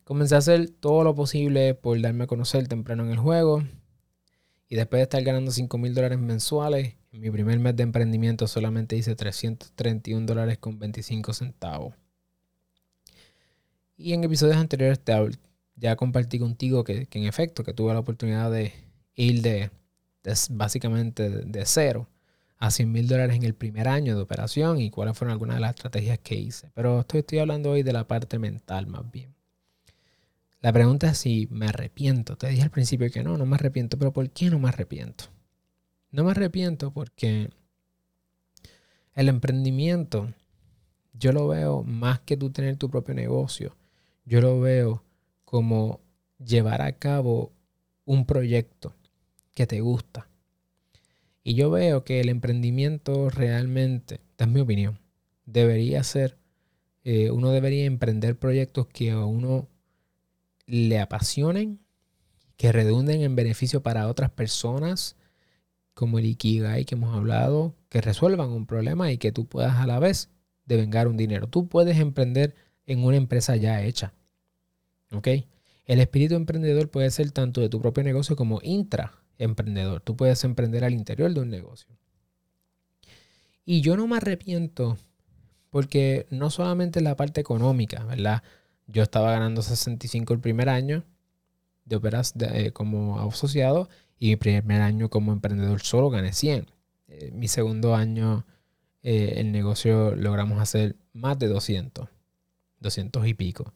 Comencé 0.03 0.35
a 0.35 0.37
hacer 0.37 0.69
todo 0.69 1.03
lo 1.03 1.15
posible 1.15 1.73
por 1.73 1.99
darme 1.99 2.25
a 2.25 2.27
conocer 2.27 2.67
temprano 2.67 3.03
en 3.03 3.09
el 3.09 3.17
juego. 3.17 3.63
Y 4.69 4.75
después 4.75 4.99
de 4.99 5.03
estar 5.03 5.23
ganando 5.23 5.49
5 5.49 5.77
mil 5.79 5.95
dólares 5.95 6.19
mensuales, 6.19 6.95
en 7.11 7.21
mi 7.21 7.31
primer 7.31 7.57
mes 7.59 7.75
de 7.75 7.83
emprendimiento 7.83 8.47
solamente 8.47 8.95
hice 8.95 9.15
331 9.15 10.25
dólares 10.27 10.59
con 10.59 10.77
25 10.77 11.33
centavos. 11.33 11.95
Y 13.97 14.13
en 14.13 14.23
episodios 14.23 14.57
anteriores 14.57 14.99
te, 14.99 15.13
ya 15.77 15.95
compartí 15.95 16.39
contigo 16.39 16.83
que, 16.83 17.07
en 17.09 17.23
efecto, 17.25 17.63
que 17.63 17.73
tuve 17.73 17.93
la 17.93 17.99
oportunidad 17.99 18.51
de 18.51 18.73
ir 19.15 19.41
de, 19.41 19.71
básicamente 20.49 21.29
de, 21.29 21.65
cero 21.65 22.09
a 22.57 22.71
100 22.71 22.91
mil 22.91 23.07
dólares 23.07 23.35
en 23.35 23.43
el 23.43 23.53
primer 23.53 23.87
año 23.87 24.15
de 24.15 24.21
operación 24.21 24.81
y 24.81 24.89
cuáles 24.89 25.15
fueron 25.17 25.31
algunas 25.31 25.57
de 25.57 25.61
las 25.61 25.75
estrategias 25.75 26.19
que 26.19 26.35
hice. 26.35 26.71
Pero 26.73 27.01
estoy, 27.01 27.19
estoy 27.19 27.39
hablando 27.39 27.71
hoy 27.71 27.83
de 27.83 27.93
la 27.93 28.07
parte 28.07 28.39
mental 28.39 28.87
más 28.87 29.09
bien. 29.11 29.35
La 30.59 30.73
pregunta 30.73 31.11
es 31.11 31.19
si 31.19 31.47
me 31.51 31.67
arrepiento. 31.67 32.35
Te 32.35 32.47
dije 32.47 32.63
al 32.63 32.71
principio 32.71 33.11
que 33.11 33.23
no, 33.23 33.37
no 33.37 33.45
me 33.45 33.55
arrepiento, 33.55 33.97
pero 33.99 34.11
¿por 34.11 34.27
qué 34.31 34.49
no 34.49 34.57
me 34.57 34.69
arrepiento? 34.69 35.25
No 36.09 36.23
me 36.23 36.31
arrepiento 36.31 36.91
porque 36.91 37.51
el 39.13 39.29
emprendimiento, 39.29 40.33
yo 41.13 41.31
lo 41.31 41.47
veo 41.47 41.83
más 41.83 42.21
que 42.21 42.37
tú 42.37 42.49
tener 42.49 42.77
tu 42.77 42.89
propio 42.89 43.13
negocio. 43.13 43.75
Yo 44.25 44.41
lo 44.41 44.59
veo 44.59 45.03
como 45.47 46.01
llevar 46.43 46.81
a 46.81 46.91
cabo 46.91 47.53
un 48.03 48.25
proyecto 48.25 48.93
que 49.53 49.65
te 49.65 49.79
gusta. 49.79 50.27
Y 51.41 51.53
yo 51.53 51.71
veo 51.71 52.03
que 52.03 52.19
el 52.19 52.27
emprendimiento 52.27 53.29
realmente, 53.29 54.15
esta 54.31 54.43
es 54.43 54.49
mi 54.49 54.59
opinión, 54.59 54.99
debería 55.45 56.03
ser, 56.03 56.37
eh, 57.05 57.31
uno 57.31 57.51
debería 57.51 57.85
emprender 57.85 58.37
proyectos 58.37 58.87
que 58.87 59.11
a 59.11 59.23
uno 59.23 59.69
le 60.65 60.99
apasionen, 60.99 61.79
que 62.57 62.73
redunden 62.73 63.21
en 63.21 63.37
beneficio 63.37 63.81
para 63.81 64.09
otras 64.09 64.31
personas, 64.31 65.15
como 65.93 66.19
el 66.19 66.25
Ikigai 66.25 66.83
que 66.83 66.95
hemos 66.95 67.15
hablado, 67.15 67.73
que 67.87 68.01
resuelvan 68.01 68.49
un 68.49 68.65
problema 68.65 69.13
y 69.13 69.17
que 69.17 69.31
tú 69.31 69.47
puedas 69.47 69.77
a 69.77 69.87
la 69.87 69.99
vez 69.99 70.29
devengar 70.65 71.07
un 71.07 71.15
dinero. 71.15 71.47
Tú 71.47 71.69
puedes 71.69 71.97
emprender 71.99 72.53
en 72.85 73.05
una 73.05 73.15
empresa 73.15 73.55
ya 73.55 73.81
hecha. 73.81 74.13
¿Ok? 75.11 75.27
El 75.85 75.99
espíritu 76.01 76.35
emprendedor 76.35 76.89
puede 76.89 77.09
ser 77.11 77.31
tanto 77.31 77.61
de 77.61 77.69
tu 77.69 77.81
propio 77.81 78.03
negocio 78.03 78.35
como 78.35 78.59
intraemprendedor. 78.61 80.01
Tú 80.01 80.15
puedes 80.17 80.43
emprender 80.43 80.83
al 80.83 80.93
interior 80.93 81.33
de 81.33 81.39
un 81.39 81.49
negocio. 81.49 81.95
Y 83.65 83.81
yo 83.81 83.95
no 83.97 84.07
me 84.07 84.17
arrepiento 84.17 84.97
porque 85.69 86.25
no 86.29 86.49
solamente 86.49 87.01
la 87.01 87.15
parte 87.15 87.41
económica, 87.41 88.03
¿verdad? 88.05 88.43
Yo 88.87 89.03
estaba 89.03 89.31
ganando 89.31 89.61
65 89.61 90.33
el 90.33 90.39
primer 90.39 90.69
año 90.69 91.03
de 91.85 91.95
operas 91.95 92.33
eh, 92.39 92.71
como 92.71 93.19
asociado 93.19 93.89
y 94.19 94.29
mi 94.29 94.35
primer 94.35 94.81
año 94.81 95.09
como 95.09 95.31
emprendedor 95.31 95.81
solo 95.81 96.09
gané 96.09 96.33
100. 96.33 96.67
Eh, 97.07 97.31
mi 97.33 97.47
segundo 97.47 97.95
año 97.95 98.45
eh, 99.03 99.35
el 99.37 99.51
negocio 99.51 100.15
logramos 100.15 100.59
hacer 100.59 100.95
más 101.13 101.37
de 101.39 101.47
200, 101.47 102.09
200 102.79 103.27
y 103.27 103.33
pico. 103.33 103.73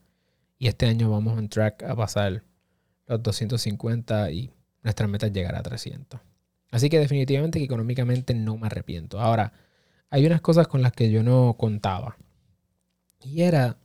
Y 0.62 0.68
este 0.68 0.86
año 0.86 1.10
vamos 1.10 1.40
en 1.40 1.50
track 1.50 1.82
a 1.82 1.96
pasar 1.96 2.44
los 3.08 3.24
250 3.24 4.30
y 4.30 4.52
nuestra 4.84 5.08
meta 5.08 5.26
es 5.26 5.34
llegar 5.34 5.56
a 5.56 5.64
300. 5.64 6.22
Así 6.70 6.88
que 6.88 7.00
definitivamente 7.00 7.58
que 7.58 7.66
económicamente 7.66 8.36
no 8.36 8.58
me 8.58 8.68
arrepiento. 8.68 9.20
Ahora, 9.20 9.54
hay 10.12 10.24
unas 10.24 10.40
cosas 10.42 10.68
con 10.68 10.84
las 10.84 10.92
que 10.92 11.10
yo 11.10 11.24
no 11.24 11.56
contaba. 11.58 12.16
Y 13.24 13.42
era 13.42 13.80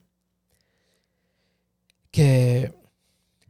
que 2.11 2.75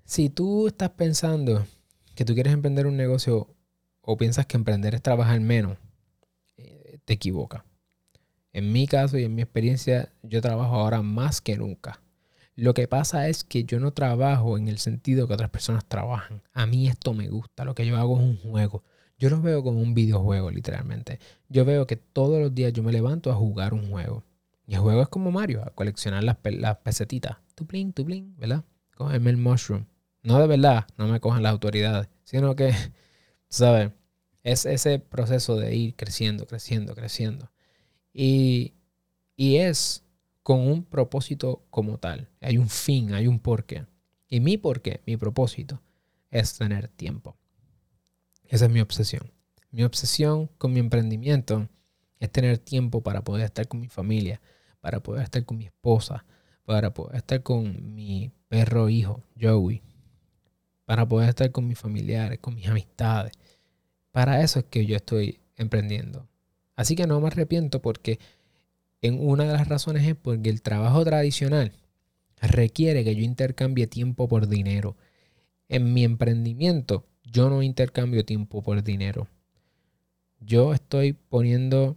si 0.05 0.31
tú 0.31 0.69
estás 0.69 0.91
pensando 0.91 1.67
que 2.15 2.25
tú 2.25 2.33
quieres 2.33 2.53
emprender 2.53 2.87
un 2.87 2.97
negocio 2.97 3.53
o 4.03 4.17
piensas 4.17 4.47
que 4.47 4.57
emprender 4.57 4.95
es 4.95 5.03
trabajar 5.03 5.41
menos, 5.41 5.79
eh, 6.59 7.01
te 7.05 7.15
equivoca. 7.15 7.65
En 8.53 8.71
mi 8.71 8.87
caso 8.87 9.19
y 9.19 9.25
en 9.25 9.35
mi 9.35 9.43
experiencia, 9.43 10.12
yo 10.23 10.41
trabajo 10.41 10.77
ahora 10.77 11.03
más 11.03 11.41
que 11.41 11.57
nunca. 11.57 12.06
Lo 12.57 12.73
que 12.73 12.88
pasa 12.88 13.29
es 13.29 13.45
que 13.45 13.64
yo 13.64 13.79
no 13.81 13.92
trabajo 13.92 14.57
en 14.57 14.69
el 14.69 14.79
sentido 14.79 15.29
que 15.29 15.35
otras 15.35 15.51
personas 15.51 15.85
trabajan. 15.85 16.42
A 16.55 16.64
mí 16.64 16.88
esto 16.88 17.12
me 17.12 17.29
gusta, 17.29 17.66
lo 17.66 17.75
que 17.75 17.87
yo 17.87 17.99
hago 17.99 18.16
es 18.16 18.23
un 18.23 18.38
juego. 18.38 18.83
Yo 19.19 19.29
lo 19.29 19.42
veo 19.42 19.62
como 19.62 19.81
un 19.81 19.92
videojuego, 19.95 20.51
literalmente. 20.51 21.21
Yo 21.51 21.66
veo 21.66 21.87
que 21.87 21.97
todos 21.97 22.40
los 22.40 22.55
días 22.55 22.73
yo 22.73 22.83
me 22.83 22.92
levanto 22.92 23.31
a 23.31 23.35
jugar 23.35 23.75
un 23.75 23.90
juego. 23.90 24.25
Y 24.66 24.75
el 24.75 24.81
juego 24.81 25.03
es 25.03 25.09
como 25.09 25.31
Mario, 25.31 25.62
a 25.62 25.71
coleccionar 25.71 26.25
las, 26.25 26.38
las 26.45 26.79
pesetitas. 26.79 27.37
Tu 27.55 27.66
tu 27.66 27.92
tuplín, 27.92 28.35
¿verdad? 28.38 28.64
Cógeme 28.97 29.31
el 29.31 29.37
mushroom. 29.37 29.85
No 30.23 30.40
de 30.40 30.47
verdad, 30.47 30.87
no 30.97 31.07
me 31.09 31.21
cojan 31.21 31.42
las 31.42 31.53
autoridades, 31.53 32.09
sino 32.25 32.57
que, 32.57 32.73
¿sabes? 33.49 33.92
Es 34.42 34.64
ese 34.64 34.99
proceso 34.99 35.57
de 35.57 35.77
ir 35.77 35.95
creciendo, 35.95 36.47
creciendo, 36.47 36.95
creciendo. 36.95 37.51
Y, 38.12 38.75
y 39.37 39.57
es 39.57 40.06
con 40.46 40.61
un 40.61 40.85
propósito 40.85 41.66
como 41.70 41.98
tal. 41.98 42.28
Hay 42.40 42.56
un 42.56 42.68
fin, 42.68 43.12
hay 43.14 43.26
un 43.26 43.40
porqué. 43.40 43.85
Y 44.28 44.38
mi 44.38 44.59
porqué, 44.59 45.00
mi 45.04 45.16
propósito, 45.16 45.82
es 46.30 46.56
tener 46.56 46.87
tiempo. 46.87 47.37
Esa 48.44 48.66
es 48.66 48.70
mi 48.70 48.80
obsesión. 48.80 49.32
Mi 49.72 49.82
obsesión 49.82 50.48
con 50.56 50.72
mi 50.72 50.78
emprendimiento 50.78 51.68
es 52.20 52.30
tener 52.30 52.59
tiempo 52.59 53.00
para 53.00 53.24
poder 53.24 53.46
estar 53.46 53.66
con 53.66 53.80
mi 53.80 53.88
familia, 53.88 54.40
para 54.80 55.02
poder 55.02 55.24
estar 55.24 55.44
con 55.44 55.59
mi 55.59 55.64
esposa, 55.64 56.24
para 56.64 56.94
poder 56.94 57.16
estar 57.16 57.42
con 57.42 57.96
mi 57.96 58.30
perro 58.46 58.88
hijo, 58.88 59.24
Joey, 59.40 59.82
para 60.85 61.09
poder 61.09 61.30
estar 61.30 61.50
con 61.50 61.66
mis 61.66 61.80
familiares, 61.80 62.38
con 62.38 62.54
mis 62.54 62.68
amistades. 62.68 63.32
Para 64.12 64.42
eso 64.42 64.61
es 64.61 64.66
que 64.66 64.87
yo 64.87 64.94
estoy 64.94 65.40
emprendiendo. 65.56 66.28
Así 66.76 66.94
que 66.94 67.09
no 67.09 67.20
me 67.20 67.26
arrepiento 67.26 67.82
porque 67.82 68.20
una 69.11 69.45
de 69.45 69.53
las 69.53 69.69
razones 69.69 70.07
es 70.07 70.14
porque 70.14 70.51
el 70.51 70.62
trabajo 70.62 71.05
tradicional 71.05 71.73
requiere 72.40 73.05
que 73.05 73.14
yo 73.14 73.23
intercambie 73.23 73.87
tiempo 73.87 74.29
por 74.29 74.49
dinero. 74.49 74.97
En 75.69 75.92
mi 75.92 76.05
emprendimiento 76.05 77.07
yo 77.25 77.51
no 77.51 77.62
intercambio 77.62 78.25
tiempo 78.25 78.62
por 78.62 78.83
dinero. 78.83 79.29
Yo 80.40 80.75
estoy 80.75 81.12
poniendo, 81.12 81.97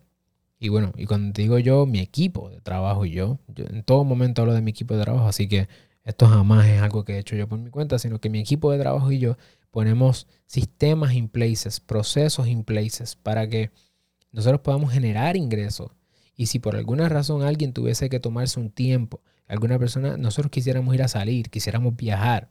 y 0.59 0.69
bueno, 0.69 0.91
y 0.97 1.05
cuando 1.05 1.33
digo 1.33 1.59
yo, 1.59 1.85
mi 1.85 1.99
equipo 1.99 2.49
de 2.49 2.61
trabajo 2.61 3.05
y 3.05 3.11
yo, 3.11 3.39
yo 3.47 3.65
en 3.65 3.83
todo 3.83 4.03
momento 4.03 4.41
hablo 4.41 4.53
de 4.53 4.61
mi 4.61 4.71
equipo 4.71 4.95
de 4.95 5.03
trabajo, 5.03 5.27
así 5.27 5.47
que 5.47 5.67
esto 6.03 6.27
jamás 6.27 6.67
es 6.67 6.81
algo 6.81 7.03
que 7.03 7.13
he 7.13 7.19
hecho 7.19 7.35
yo 7.35 7.47
por 7.47 7.59
mi 7.59 7.69
cuenta, 7.69 7.99
sino 7.99 8.19
que 8.19 8.29
mi 8.29 8.39
equipo 8.39 8.71
de 8.71 8.79
trabajo 8.79 9.11
y 9.11 9.19
yo 9.19 9.37
ponemos 9.71 10.27
sistemas 10.47 11.13
in 11.13 11.29
places, 11.29 11.79
procesos 11.79 12.47
in 12.47 12.63
places 12.63 13.15
para 13.15 13.47
que 13.47 13.71
nosotros 14.31 14.61
podamos 14.61 14.91
generar 14.91 15.37
ingresos. 15.37 15.91
Y 16.39 16.45
si 16.45 16.59
por 16.59 16.77
alguna 16.77 17.09
razón 17.09 17.43
alguien 17.43 17.73
tuviese 17.73 18.09
que 18.09 18.21
tomarse 18.21 18.61
un 18.61 18.69
tiempo, 18.69 19.19
alguna 19.45 19.77
persona, 19.77 20.15
nosotros 20.15 20.49
quisiéramos 20.49 20.95
ir 20.95 21.03
a 21.03 21.09
salir, 21.09 21.49
quisiéramos 21.49 21.97
viajar, 21.97 22.49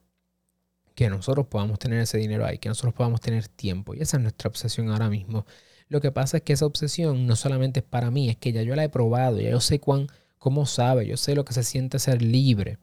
que 0.95 1.09
nosotros 1.09 1.47
podamos 1.47 1.79
tener 1.79 2.01
ese 2.01 2.19
dinero 2.19 2.45
ahí, 2.45 2.59
que 2.59 2.69
nosotros 2.69 2.93
podamos 2.93 3.23
tener 3.23 3.49
tiempo. 3.49 3.95
Y 3.95 4.03
esa 4.03 4.19
es 4.19 4.23
nuestra 4.23 4.51
obsesión 4.51 4.91
ahora 4.91 5.09
mismo. 5.09 5.47
Lo 5.89 6.03
que 6.03 6.13
pasa 6.13 6.37
es 6.37 6.43
que 6.43 6.53
esa 6.53 6.67
obsesión 6.67 7.27
no 7.27 7.35
solamente 7.35 7.81
es 7.81 7.87
para 7.87 8.11
mí, 8.11 8.29
es 8.29 8.37
que 8.37 8.53
ya 8.53 8.61
yo 8.63 8.77
la 8.77 8.85
he 8.85 8.91
probado, 8.91 9.41
ya 9.41 9.49
yo 9.49 9.61
sé 9.63 9.81
cuán, 9.81 10.09
cómo 10.37 10.67
sabe, 10.67 11.07
yo 11.07 11.17
sé 11.17 11.35
lo 11.35 11.47
que 11.47 11.55
se 11.55 11.63
siente 11.63 11.99
ser 11.99 12.21
libre. 12.21 12.77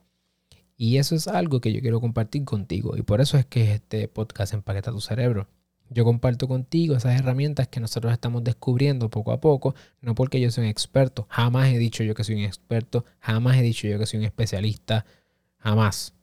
Y 0.75 0.97
eso 0.97 1.13
es 1.13 1.27
algo 1.27 1.61
que 1.61 1.71
yo 1.71 1.81
quiero 1.81 2.01
compartir 2.01 2.45
contigo. 2.45 2.97
Y 2.97 3.03
por 3.03 3.21
eso 3.21 3.37
es 3.37 3.45
que 3.45 3.75
este 3.75 4.07
podcast 4.07 4.55
empaqueta 4.55 4.89
tu 4.89 5.01
cerebro. 5.01 5.47
Yo 5.89 6.03
comparto 6.03 6.47
contigo 6.47 6.95
esas 6.95 7.19
herramientas 7.19 7.67
que 7.67 7.79
nosotros 7.79 8.11
estamos 8.11 8.43
descubriendo 8.43 9.09
poco 9.09 9.31
a 9.31 9.39
poco, 9.39 9.75
no 10.01 10.15
porque 10.15 10.41
yo 10.41 10.49
soy 10.49 10.63
un 10.63 10.69
experto, 10.69 11.27
jamás 11.29 11.69
he 11.69 11.77
dicho 11.77 12.03
yo 12.03 12.15
que 12.15 12.23
soy 12.23 12.35
un 12.35 12.41
experto, 12.41 13.05
jamás 13.19 13.57
he 13.57 13.61
dicho 13.61 13.87
yo 13.87 13.99
que 13.99 14.07
soy 14.07 14.19
un 14.19 14.25
especialista, 14.25 15.05
jamás. 15.57 16.13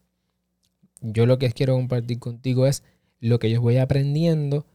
Yo 1.01 1.25
lo 1.25 1.37
que 1.37 1.51
quiero 1.51 1.75
compartir 1.75 2.19
contigo 2.19 2.67
es 2.67 2.83
lo 3.19 3.39
que 3.39 3.49
yo 3.49 3.61
voy 3.61 3.77
aprendiendo 3.77 4.65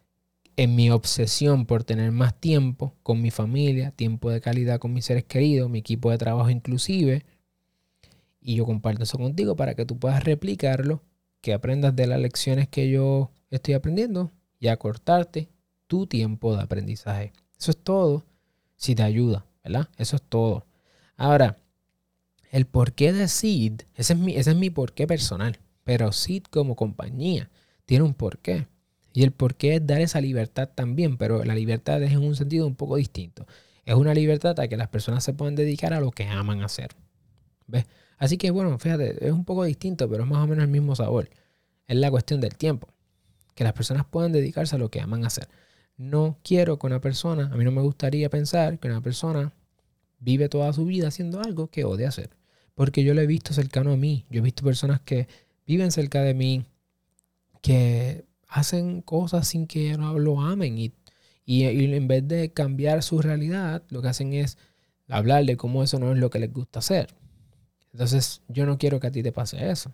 en 0.56 0.74
mi 0.74 0.90
obsesión 0.90 1.66
por 1.66 1.84
tener 1.84 2.10
más 2.10 2.34
tiempo 2.40 2.94
con 3.02 3.20
mi 3.20 3.30
familia, 3.30 3.90
tiempo 3.92 4.30
de 4.30 4.40
calidad 4.40 4.80
con 4.80 4.92
mis 4.94 5.04
seres 5.04 5.24
queridos, 5.24 5.70
mi 5.70 5.78
equipo 5.80 6.10
de 6.10 6.18
trabajo 6.18 6.50
inclusive. 6.50 7.24
Y 8.40 8.56
yo 8.56 8.64
comparto 8.64 9.04
eso 9.04 9.18
contigo 9.18 9.54
para 9.54 9.74
que 9.74 9.84
tú 9.84 9.98
puedas 9.98 10.24
replicarlo, 10.24 11.02
que 11.42 11.52
aprendas 11.52 11.94
de 11.94 12.06
las 12.06 12.20
lecciones 12.20 12.68
que 12.68 12.90
yo 12.90 13.30
estoy 13.50 13.74
aprendiendo 13.74 14.32
y 14.58 14.68
acortarte 14.68 15.48
tu 15.86 16.06
tiempo 16.06 16.56
de 16.56 16.62
aprendizaje. 16.62 17.32
Eso 17.58 17.70
es 17.70 17.76
todo. 17.78 18.24
Si 18.76 18.94
te 18.94 19.02
ayuda, 19.02 19.46
¿verdad? 19.64 19.88
Eso 19.96 20.16
es 20.16 20.22
todo. 20.22 20.66
Ahora, 21.16 21.58
el 22.50 22.66
porqué 22.66 23.12
de 23.12 23.28
Seed, 23.28 23.82
ese 23.94 24.12
es 24.12 24.18
mi, 24.18 24.36
ese 24.36 24.50
es 24.50 24.56
mi 24.56 24.70
porqué 24.70 25.06
personal. 25.06 25.58
Pero 25.84 26.12
Seed 26.12 26.44
como 26.44 26.76
compañía 26.76 27.50
tiene 27.86 28.04
un 28.04 28.14
porqué. 28.14 28.68
Y 29.12 29.24
el 29.24 29.32
porqué 29.32 29.76
es 29.76 29.86
dar 29.86 30.00
esa 30.00 30.20
libertad 30.20 30.68
también, 30.72 31.16
pero 31.16 31.44
la 31.44 31.54
libertad 31.54 32.02
es 32.02 32.12
en 32.12 32.18
un 32.18 32.36
sentido 32.36 32.66
un 32.66 32.76
poco 32.76 32.96
distinto. 32.96 33.46
Es 33.84 33.94
una 33.94 34.14
libertad 34.14 34.58
a 34.60 34.68
que 34.68 34.76
las 34.76 34.88
personas 34.88 35.24
se 35.24 35.32
puedan 35.32 35.56
dedicar 35.56 35.94
a 35.94 36.00
lo 36.00 36.12
que 36.12 36.26
aman 36.28 36.62
hacer. 36.62 36.90
¿Ves? 37.66 37.86
Así 38.18 38.36
que 38.36 38.50
bueno, 38.50 38.78
fíjate, 38.78 39.26
es 39.26 39.32
un 39.32 39.44
poco 39.44 39.64
distinto, 39.64 40.08
pero 40.08 40.24
es 40.24 40.28
más 40.28 40.44
o 40.44 40.46
menos 40.46 40.64
el 40.64 40.70
mismo 40.70 40.94
sabor. 40.94 41.30
Es 41.86 41.96
la 41.96 42.10
cuestión 42.10 42.40
del 42.40 42.56
tiempo 42.56 42.88
que 43.58 43.64
las 43.64 43.72
personas 43.72 44.06
puedan 44.06 44.30
dedicarse 44.30 44.76
a 44.76 44.78
lo 44.78 44.88
que 44.88 45.00
aman 45.00 45.24
hacer. 45.24 45.48
No 45.96 46.38
quiero 46.44 46.78
que 46.78 46.86
una 46.86 47.00
persona, 47.00 47.50
a 47.52 47.56
mí 47.56 47.64
no 47.64 47.72
me 47.72 47.82
gustaría 47.82 48.30
pensar 48.30 48.78
que 48.78 48.86
una 48.86 49.00
persona 49.00 49.52
vive 50.20 50.48
toda 50.48 50.72
su 50.72 50.84
vida 50.84 51.08
haciendo 51.08 51.40
algo 51.40 51.66
que 51.66 51.82
odia 51.82 52.06
hacer. 52.06 52.30
Porque 52.76 53.02
yo 53.02 53.14
lo 53.14 53.20
he 53.20 53.26
visto 53.26 53.52
cercano 53.52 53.90
a 53.90 53.96
mí. 53.96 54.26
Yo 54.30 54.38
he 54.38 54.42
visto 54.42 54.62
personas 54.62 55.00
que 55.00 55.26
viven 55.66 55.90
cerca 55.90 56.22
de 56.22 56.34
mí, 56.34 56.66
que 57.60 58.26
hacen 58.46 59.02
cosas 59.02 59.48
sin 59.48 59.66
que 59.66 59.96
lo 59.96 60.40
amen 60.40 60.78
y, 60.78 60.92
y, 61.44 61.64
en 61.64 62.06
vez 62.06 62.28
de 62.28 62.52
cambiar 62.52 63.02
su 63.02 63.20
realidad, 63.20 63.82
lo 63.88 64.02
que 64.02 64.08
hacen 64.08 64.34
es 64.34 64.56
hablar 65.08 65.44
de 65.46 65.56
cómo 65.56 65.82
eso 65.82 65.98
no 65.98 66.12
es 66.12 66.18
lo 66.18 66.30
que 66.30 66.38
les 66.38 66.52
gusta 66.52 66.78
hacer. 66.78 67.08
Entonces 67.92 68.40
yo 68.46 68.66
no 68.66 68.78
quiero 68.78 69.00
que 69.00 69.08
a 69.08 69.10
ti 69.10 69.24
te 69.24 69.32
pase 69.32 69.68
eso. 69.68 69.92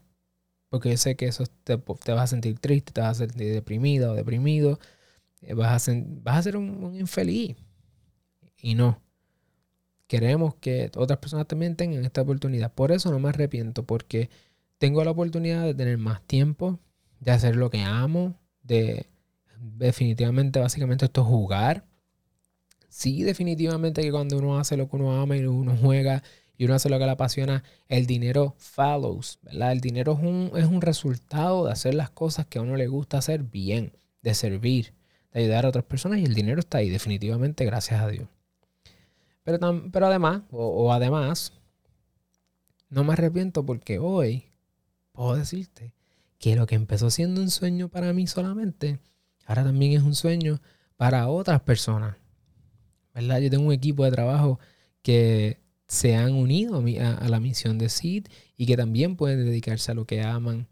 Porque 0.74 0.96
sé 0.96 1.14
que 1.14 1.26
eso 1.26 1.44
te, 1.62 1.76
vas 1.76 2.00
a 2.08 2.26
sentir 2.26 2.58
triste, 2.58 2.90
te 2.90 3.00
vas 3.00 3.10
a 3.20 3.26
sentir 3.28 3.52
deprimido 3.52 4.10
o 4.10 4.14
deprimido, 4.16 4.80
eh, 5.40 5.54
vas 5.54 5.88
a, 5.88 5.92
vas 6.20 6.38
a 6.38 6.42
ser 6.42 6.56
un, 6.56 6.96
infeliz. 6.96 7.54
Y 8.60 8.74
no. 8.74 9.00
Queremos 10.08 10.56
que 10.56 10.90
otras 10.96 11.20
personas 11.20 11.46
también 11.46 11.76
tengan 11.76 12.04
esta 12.04 12.22
oportunidad. 12.22 12.74
Por 12.74 12.90
eso 12.90 13.12
no 13.12 13.20
me 13.20 13.28
arrepiento, 13.28 13.84
porque 13.84 14.30
tengo 14.78 15.04
la 15.04 15.12
oportunidad 15.12 15.62
de 15.62 15.74
tener 15.74 15.96
más 15.96 16.20
tiempo, 16.26 16.80
de 17.20 17.30
hacer 17.30 17.54
lo 17.54 17.70
que 17.70 17.82
amo, 17.82 18.36
de 18.64 19.06
definitivamente, 19.56 20.58
básicamente 20.58 21.04
esto 21.04 21.20
es 21.20 21.28
jugar. 21.28 21.84
Sí, 22.88 23.22
definitivamente 23.22 24.02
que 24.02 24.10
cuando 24.10 24.38
uno 24.38 24.58
hace 24.58 24.76
lo 24.76 24.88
que 24.88 24.96
uno 24.96 25.22
ama 25.22 25.36
y 25.36 25.46
uno 25.46 25.76
juega 25.80 26.24
y 26.56 26.64
uno 26.64 26.74
hace 26.74 26.88
lo 26.88 26.98
que 26.98 27.04
le 27.04 27.10
apasiona, 27.10 27.64
el 27.88 28.06
dinero 28.06 28.54
follows, 28.58 29.38
¿verdad? 29.42 29.72
El 29.72 29.80
dinero 29.80 30.12
es 30.12 30.18
un, 30.20 30.52
es 30.56 30.66
un 30.66 30.80
resultado 30.80 31.66
de 31.66 31.72
hacer 31.72 31.94
las 31.94 32.10
cosas 32.10 32.46
que 32.46 32.58
a 32.58 32.62
uno 32.62 32.76
le 32.76 32.86
gusta 32.86 33.18
hacer 33.18 33.42
bien, 33.42 33.92
de 34.22 34.34
servir, 34.34 34.94
de 35.32 35.40
ayudar 35.40 35.66
a 35.66 35.68
otras 35.68 35.84
personas 35.84 36.20
y 36.20 36.24
el 36.24 36.34
dinero 36.34 36.60
está 36.60 36.78
ahí 36.78 36.90
definitivamente 36.90 37.64
gracias 37.64 38.00
a 38.00 38.08
Dios. 38.08 38.28
Pero, 39.42 39.58
pero 39.90 40.06
además, 40.06 40.42
o 40.50 40.92
además, 40.92 41.52
no 42.88 43.04
me 43.04 43.12
arrepiento 43.12 43.66
porque 43.66 43.98
hoy 43.98 44.44
puedo 45.12 45.34
decirte 45.34 45.92
que 46.38 46.56
lo 46.56 46.66
que 46.66 46.74
empezó 46.74 47.10
siendo 47.10 47.40
un 47.40 47.50
sueño 47.50 47.88
para 47.88 48.12
mí 48.12 48.26
solamente, 48.26 49.00
ahora 49.46 49.64
también 49.64 49.92
es 49.92 50.02
un 50.02 50.14
sueño 50.14 50.60
para 50.96 51.28
otras 51.28 51.60
personas. 51.62 52.16
¿Verdad? 53.14 53.40
Yo 53.40 53.50
tengo 53.50 53.66
un 53.66 53.72
equipo 53.72 54.04
de 54.04 54.10
trabajo 54.10 54.58
que 55.02 55.60
se 55.94 56.16
han 56.16 56.34
unido 56.34 56.82
a, 57.00 57.28
la 57.28 57.40
misión 57.40 57.78
de 57.78 57.88
SID 57.88 58.26
y 58.56 58.66
que 58.66 58.76
también 58.76 59.16
pueden 59.16 59.44
dedicarse 59.44 59.92
a 59.92 59.94
lo 59.94 60.06
que 60.06 60.22
aman 60.22 60.66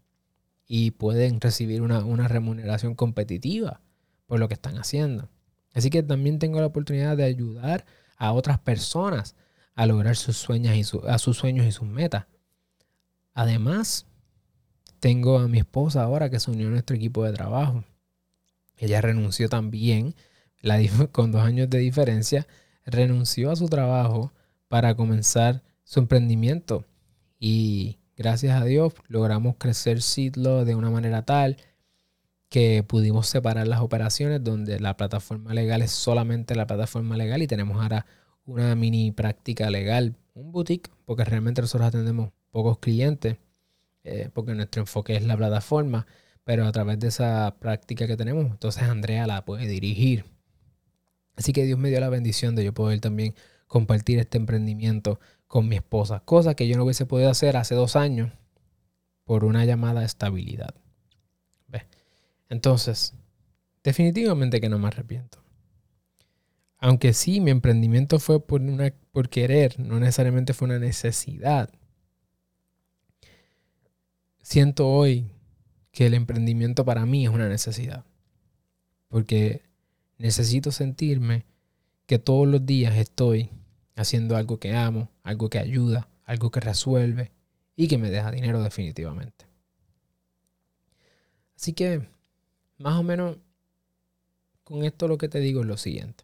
y 0.67 0.91
pueden 0.91 1.39
recibir 1.39 1.81
una, 1.81 2.27
remuneración 2.27 2.93
competitiva 2.93 3.81
por 4.27 4.39
lo 4.39 4.49
que 4.49 4.53
están 4.53 4.77
haciendo. 4.77 5.29
Así 5.73 5.89
que 5.89 6.03
también 6.03 6.39
tengo 6.39 6.59
la 6.59 6.67
oportunidad 6.67 7.15
de 7.15 7.23
ayudar 7.23 7.85
a 8.17 8.33
otras 8.33 8.59
personas 8.59 9.35
a 9.75 9.85
lograr 9.85 10.17
sus 10.17 10.37
sueños 10.37 10.75
y, 10.75 11.07
a 11.07 11.17
sus 11.17 11.37
sueños 11.37 11.65
y 11.65 11.71
sus 11.71 11.87
metas. 11.87 12.25
Además, 13.33 14.05
tengo 14.99 15.39
a 15.39 15.47
mi 15.47 15.59
esposa 15.59 16.03
ahora 16.03 16.29
que 16.29 16.39
se 16.39 16.51
unió 16.51 16.67
a 16.67 16.71
nuestro 16.71 16.95
equipo 16.97 17.23
de 17.23 17.31
trabajo. 17.31 17.85
Ella 18.77 18.99
renunció 18.99 19.47
también, 19.47 20.15
con 21.13 21.31
dos 21.31 21.41
años 21.41 21.69
de 21.69 21.79
diferencia, 21.79 22.45
renunció 22.85 23.51
a 23.51 23.55
su 23.55 23.69
trabajo 23.69 24.33
para 24.73 24.95
comenzar 24.95 25.61
su 25.83 25.99
emprendimiento. 25.99 26.83
Y 27.37 27.99
gracias 28.17 28.59
a 28.59 28.65
Dios 28.65 28.93
logramos 29.07 29.57
crecer 29.59 30.01
Sidlo 30.01 30.65
de 30.65 30.73
una 30.73 30.89
manera 30.89 31.25
tal 31.25 31.57
que 32.49 32.81
pudimos 32.81 33.27
separar 33.27 33.67
las 33.67 33.81
operaciones 33.81 34.43
donde 34.43 34.79
la 34.79 34.97
plataforma 34.97 35.53
legal 35.53 35.83
es 35.83 35.91
solamente 35.91 36.55
la 36.55 36.65
plataforma 36.65 37.15
legal 37.17 37.43
y 37.43 37.47
tenemos 37.47 37.79
ahora 37.79 38.07
una 38.45 38.73
mini 38.73 39.11
práctica 39.11 39.69
legal, 39.69 40.15
un 40.33 40.51
boutique, 40.51 40.89
porque 41.05 41.23
realmente 41.23 41.61
nosotros 41.61 41.89
atendemos 41.89 42.31
pocos 42.49 42.79
clientes, 42.79 43.37
eh, 44.03 44.31
porque 44.33 44.55
nuestro 44.55 44.81
enfoque 44.81 45.15
es 45.15 45.23
la 45.23 45.37
plataforma, 45.37 46.07
pero 46.45 46.65
a 46.65 46.71
través 46.71 46.97
de 46.97 47.09
esa 47.09 47.57
práctica 47.59 48.07
que 48.07 48.17
tenemos, 48.17 48.47
entonces 48.47 48.81
Andrea 48.81 49.27
la 49.27 49.45
puede 49.45 49.67
dirigir. 49.67 50.25
Así 51.35 51.53
que 51.53 51.63
Dios 51.63 51.77
me 51.77 51.89
dio 51.89 51.99
la 51.99 52.09
bendición 52.09 52.55
de 52.55 52.63
yo 52.63 52.73
poder 52.73 53.01
también 53.01 53.35
compartir 53.73 54.19
este 54.19 54.37
emprendimiento 54.37 55.19
con 55.47 55.67
mi 55.67 55.77
esposa, 55.77 56.19
cosa 56.19 56.53
que 56.53 56.67
yo 56.67 56.77
no 56.77 56.83
hubiese 56.83 57.07
podido 57.07 57.31
hacer 57.31 57.57
hace 57.57 57.73
dos 57.73 57.95
años 57.95 58.31
por 59.23 59.43
una 59.45 59.65
llamada 59.65 60.05
estabilidad. 60.05 60.75
Entonces, 62.49 63.15
definitivamente 63.83 64.61
que 64.61 64.69
no 64.69 64.77
me 64.77 64.89
arrepiento. 64.89 65.39
Aunque 66.77 67.13
sí, 67.13 67.39
mi 67.39 67.49
emprendimiento 67.49 68.19
fue 68.19 68.45
por, 68.45 68.61
una, 68.61 68.93
por 69.11 69.27
querer, 69.27 69.79
no 69.79 69.99
necesariamente 69.99 70.53
fue 70.53 70.67
una 70.67 70.77
necesidad. 70.77 71.71
Siento 74.43 74.87
hoy 74.87 75.31
que 75.91 76.05
el 76.05 76.13
emprendimiento 76.13 76.85
para 76.85 77.07
mí 77.07 77.25
es 77.25 77.31
una 77.31 77.49
necesidad. 77.49 78.05
Porque 79.07 79.63
necesito 80.19 80.71
sentirme 80.71 81.47
que 82.05 82.19
todos 82.19 82.47
los 82.47 82.67
días 82.67 82.95
estoy 82.97 83.49
haciendo 83.95 84.35
algo 84.35 84.59
que 84.59 84.75
amo, 84.75 85.09
algo 85.23 85.49
que 85.49 85.59
ayuda, 85.59 86.09
algo 86.25 86.51
que 86.51 86.59
resuelve 86.59 87.31
y 87.75 87.87
que 87.87 87.97
me 87.97 88.09
deja 88.09 88.31
dinero 88.31 88.61
definitivamente. 88.61 89.45
Así 91.55 91.73
que, 91.73 92.07
más 92.77 92.95
o 92.99 93.03
menos, 93.03 93.37
con 94.63 94.83
esto 94.83 95.07
lo 95.07 95.17
que 95.17 95.29
te 95.29 95.39
digo 95.39 95.61
es 95.61 95.67
lo 95.67 95.77
siguiente. 95.77 96.23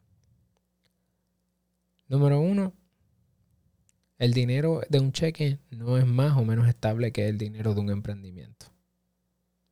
Número 2.07 2.39
uno, 2.39 2.73
el 4.17 4.33
dinero 4.33 4.81
de 4.89 4.99
un 4.99 5.11
cheque 5.11 5.59
no 5.69 5.97
es 5.97 6.05
más 6.05 6.35
o 6.37 6.43
menos 6.43 6.67
estable 6.67 7.11
que 7.11 7.27
el 7.27 7.37
dinero 7.37 7.73
de 7.73 7.81
un 7.81 7.89
emprendimiento. 7.89 8.65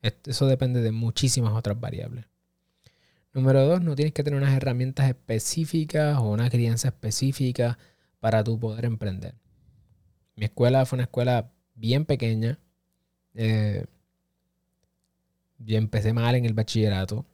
Eso 0.01 0.47
depende 0.47 0.81
de 0.81 0.91
muchísimas 0.91 1.53
otras 1.53 1.79
variables. 1.79 2.25
Número 3.38 3.67
dos, 3.67 3.84
no 3.84 3.93
tienes 3.93 4.15
que 4.15 4.23
tener 4.23 4.41
unas 4.41 4.56
herramientas 4.56 5.08
específicas 5.08 6.17
o 6.17 6.32
una 6.32 6.50
crianza 6.50 6.88
específica 6.88 7.78
para 8.19 8.43
tu 8.43 8.60
poder 8.60 8.86
emprender. 8.86 9.36
Mi 10.36 10.45
escuela 10.45 10.88
fue 10.88 10.95
una 10.95 11.04
escuela 11.04 11.52
bien 11.76 12.06
pequeña. 12.06 12.58
Eh, 13.36 13.86
yo 15.60 15.78
empecé 15.78 16.13
mal 16.13 16.34
en 16.34 16.45
el 16.45 16.56
bachillerato. 16.56 17.28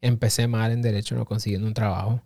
Empecé 0.00 0.46
mal 0.46 0.70
en 0.70 0.82
derecho, 0.82 1.16
no 1.16 1.24
consiguiendo 1.24 1.66
un 1.66 1.74
trabajo. 1.74 2.22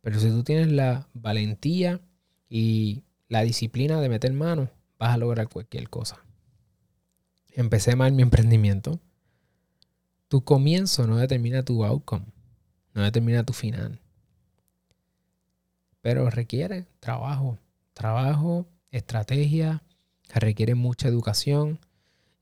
Pero 0.00 0.20
si 0.20 0.28
tú 0.28 0.44
tienes 0.44 0.70
la 0.70 1.08
valentía 1.12 2.02
y 2.48 3.02
la 3.26 3.42
disciplina 3.42 4.00
de 4.00 4.08
meter 4.08 4.32
mano, 4.32 4.70
vas 4.96 5.12
a 5.12 5.18
lograr 5.18 5.48
cualquier 5.48 5.90
cosa. 5.90 6.24
Empecé 7.50 7.96
mal 7.96 8.12
mi 8.12 8.22
emprendimiento. 8.22 9.00
Tu 10.28 10.44
comienzo 10.44 11.08
no 11.08 11.16
determina 11.16 11.64
tu 11.64 11.84
outcome, 11.84 12.26
no 12.94 13.02
determina 13.02 13.44
tu 13.44 13.52
final. 13.52 14.00
Pero 16.00 16.30
requiere 16.30 16.86
trabajo, 17.00 17.58
trabajo, 17.92 18.66
estrategia, 18.90 19.82
requiere 20.34 20.74
mucha 20.74 21.08
educación. 21.08 21.80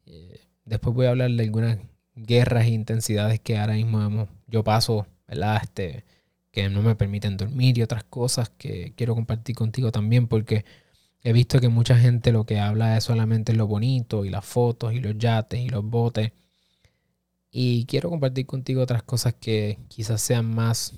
Eh, 0.06 0.40
después 0.64 0.94
voy 0.94 1.06
a 1.06 1.10
hablar 1.10 1.30
de 1.30 1.42
algunas 1.42 1.78
guerras 2.14 2.66
e 2.66 2.70
intensidades 2.70 3.40
que 3.40 3.58
ahora 3.58 3.74
mismo 3.74 4.28
yo 4.46 4.62
paso, 4.62 5.06
¿verdad? 5.26 5.60
Este, 5.62 6.04
que 6.50 6.68
no 6.68 6.82
me 6.82 6.94
permiten 6.94 7.36
dormir 7.36 7.78
y 7.78 7.82
otras 7.82 8.04
cosas 8.04 8.50
que 8.50 8.92
quiero 8.96 9.14
compartir 9.14 9.56
contigo 9.56 9.90
también 9.90 10.28
porque 10.28 10.64
he 11.22 11.32
visto 11.32 11.60
que 11.60 11.68
mucha 11.68 11.96
gente 11.96 12.32
lo 12.32 12.44
que 12.44 12.60
habla 12.60 12.96
es 12.96 13.04
solamente 13.04 13.54
lo 13.54 13.66
bonito 13.66 14.24
y 14.24 14.30
las 14.30 14.44
fotos 14.44 14.92
y 14.92 15.00
los 15.00 15.16
yates 15.16 15.60
y 15.60 15.68
los 15.68 15.84
botes. 15.84 16.32
Y 17.54 17.84
quiero 17.84 18.08
compartir 18.08 18.46
contigo 18.46 18.80
otras 18.82 19.02
cosas 19.02 19.34
que 19.34 19.78
quizás 19.88 20.22
sean 20.22 20.52
más, 20.54 20.94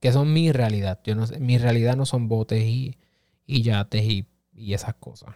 que 0.00 0.12
son 0.12 0.32
mi 0.32 0.52
realidad. 0.52 1.00
Yo 1.04 1.16
no, 1.16 1.26
mi 1.40 1.58
realidad 1.58 1.96
no 1.96 2.06
son 2.06 2.28
botes 2.28 2.62
y, 2.62 2.96
yates 3.46 4.04
y, 4.04 4.26
esas 4.72 4.94
cosas. 4.94 5.34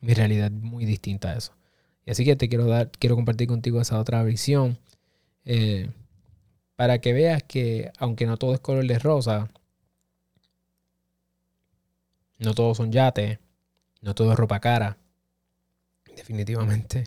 Mi 0.00 0.14
realidad 0.14 0.46
es 0.46 0.52
muy 0.62 0.86
distinta 0.86 1.30
a 1.30 1.36
eso. 1.36 1.52
Y 2.06 2.10
así 2.10 2.24
que 2.24 2.36
te 2.36 2.48
quiero 2.48 2.64
dar, 2.66 2.90
quiero 2.90 3.16
compartir 3.16 3.48
contigo 3.48 3.82
esa 3.82 4.00
otra 4.00 4.24
visión. 4.24 4.78
Eh, 5.44 5.90
para 6.74 6.98
que 7.00 7.12
veas 7.12 7.42
que 7.42 7.92
aunque 7.98 8.26
no 8.26 8.38
todo 8.38 8.54
es 8.54 8.60
color 8.60 8.86
de 8.86 8.98
rosa, 8.98 9.50
no 12.38 12.54
todos 12.54 12.78
son 12.78 12.90
yates, 12.92 13.38
no 14.00 14.14
todo 14.14 14.32
es 14.32 14.38
ropa 14.38 14.58
cara, 14.58 14.96
definitivamente. 16.16 17.04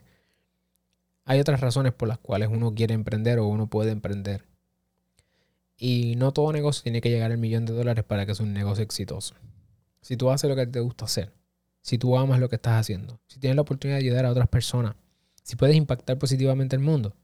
Hay 1.26 1.40
otras 1.40 1.60
razones 1.60 1.92
por 1.92 2.08
las 2.08 2.20
cuales 2.20 2.50
uno 2.52 2.74
quiere 2.76 2.94
emprender 2.94 3.40
o 3.40 3.48
uno 3.48 3.68
puede 3.68 3.92
emprender. 3.92 4.46
Y 5.76 6.16
no 6.18 6.32
todo 6.32 6.54
negocio 6.54 6.84
tiene 6.84 7.02
que 7.02 7.10
llegar 7.10 7.32
al 7.32 7.40
millón 7.40 7.66
de 7.66 7.74
dólares 7.74 8.06
para 8.06 8.26
que 8.26 8.36
sea 8.36 8.46
un 8.46 8.54
negocio 8.54 8.84
exitoso. 8.84 9.36
Si 10.02 10.18
tú 10.18 10.30
haces 10.30 10.50
lo 10.50 10.56
que 10.56 10.68
te 10.68 10.80
gusta 10.80 11.06
hacer, 11.06 11.34
si 11.82 11.98
tú 11.98 12.18
amas 12.18 12.40
lo 12.40 12.48
que 12.48 12.56
estás 12.56 12.80
haciendo, 12.80 13.20
si 13.28 13.40
tienes 13.40 13.56
la 13.56 13.64
oportunidad 13.64 13.98
de 13.98 14.06
ayudar 14.06 14.26
a 14.26 14.32
otras 14.32 14.48
personas, 14.48 14.96
si 15.42 15.56
puedes 15.56 15.76
impactar 15.76 16.18
positivamente 16.20 16.76
el 16.76 16.82
mundo, 16.82 17.16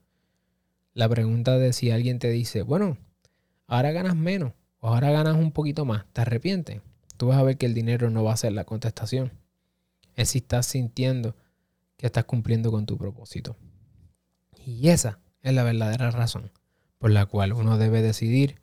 la 0.94 1.08
pregunta 1.08 1.58
de 1.58 1.72
si 1.72 1.90
alguien 1.90 2.18
te 2.18 2.30
dice, 2.30 2.62
bueno, 2.62 2.98
ahora 3.68 3.92
ganas 3.92 4.16
menos 4.16 4.52
o 4.80 4.88
ahora 4.88 5.12
ganas 5.12 5.36
un 5.36 5.52
poquito 5.52 5.84
más, 5.84 6.06
¿te 6.12 6.20
arrepientes? 6.20 6.80
Tú 7.16 7.28
vas 7.28 7.38
a 7.38 7.42
ver 7.44 7.56
que 7.56 7.66
el 7.66 7.74
dinero 7.74 8.10
no 8.10 8.24
va 8.24 8.32
a 8.32 8.36
ser 8.36 8.52
la 8.52 8.64
contestación. 8.64 9.32
Es 10.16 10.30
si 10.30 10.38
estás 10.38 10.66
sintiendo 10.66 11.36
que 11.96 12.06
estás 12.06 12.24
cumpliendo 12.24 12.72
con 12.72 12.84
tu 12.84 12.98
propósito. 12.98 13.56
Y 14.66 14.88
esa 14.88 15.18
es 15.42 15.52
la 15.54 15.64
verdadera 15.64 16.10
razón 16.10 16.50
por 16.98 17.10
la 17.10 17.26
cual 17.26 17.52
uno 17.52 17.78
debe 17.78 18.00
decidir 18.00 18.60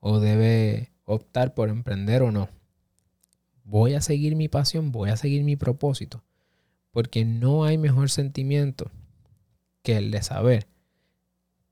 o 0.00 0.20
debe 0.20 0.92
optar 1.04 1.54
por 1.54 1.70
emprender 1.70 2.22
o 2.22 2.30
no. 2.30 2.50
Voy 3.64 3.94
a 3.94 4.00
seguir 4.00 4.36
mi 4.36 4.48
pasión, 4.48 4.92
voy 4.92 5.10
a 5.10 5.16
seguir 5.16 5.42
mi 5.42 5.56
propósito, 5.56 6.22
porque 6.90 7.24
no 7.24 7.64
hay 7.64 7.78
mejor 7.78 8.10
sentimiento 8.10 8.90
que 9.82 9.96
el 9.96 10.10
de 10.10 10.22
saber 10.22 10.68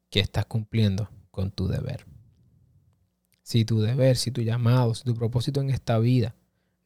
que 0.09 0.21
estás 0.21 0.47
cumpliendo 0.47 1.11
con 1.31 1.51
tu 1.51 1.69
deber. 1.69 2.07
Si 3.43 3.65
tu 3.65 3.81
deber, 3.81 4.17
si 4.17 4.31
tu 4.31 4.41
llamado, 4.41 4.95
si 4.95 5.05
tu 5.05 5.15
propósito 5.15 5.61
en 5.61 5.71
esta 5.71 5.99
vida, 5.99 6.35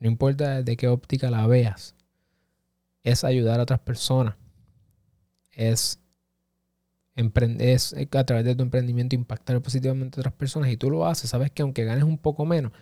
no 0.00 0.08
importa 0.08 0.56
desde 0.56 0.76
qué 0.76 0.88
óptica 0.88 1.30
la 1.30 1.46
veas, 1.46 1.94
es 3.02 3.22
ayudar 3.22 3.60
a 3.60 3.62
otras 3.62 3.80
personas, 3.80 4.34
es, 5.52 6.00
es 7.58 7.94
a 8.12 8.24
través 8.24 8.44
de 8.44 8.54
tu 8.54 8.62
emprendimiento 8.62 9.14
impactar 9.14 9.60
positivamente 9.60 10.18
a 10.18 10.20
otras 10.20 10.34
personas 10.34 10.70
y 10.70 10.76
tú 10.76 10.90
lo 10.90 11.06
haces, 11.06 11.30
sabes 11.30 11.50
que 11.50 11.62
aunque 11.62 11.84
ganes 11.84 12.04
un 12.04 12.18
poco 12.18 12.44
menos, 12.44 12.72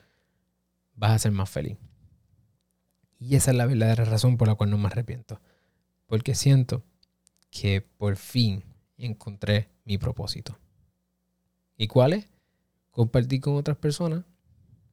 vas 0.95 1.13
a 1.13 1.19
ser 1.19 1.33
más 1.33 1.51
feliz. 1.51 1.77
Y 3.19 3.37
esa 3.37 3.51
es 3.51 3.57
la 3.57 3.67
verdadera 3.67 4.05
razón 4.05 4.37
por 4.37 4.49
la 4.49 4.55
cual 4.55 4.71
no 4.71 4.79
me 4.79 4.87
arrepiento. 4.87 5.41
Porque 6.07 6.35
siento 6.35 6.85
que 7.51 7.81
por 7.81 8.17
fin 8.17 8.63
encontré 8.97 9.69
mi 9.85 9.99
propósito. 9.99 10.59
¿Y 11.77 11.89
cuál 11.89 12.13
es? 12.13 12.29
Compartir 12.91 13.41
con 13.41 13.57
otras 13.57 13.77
personas 13.77 14.25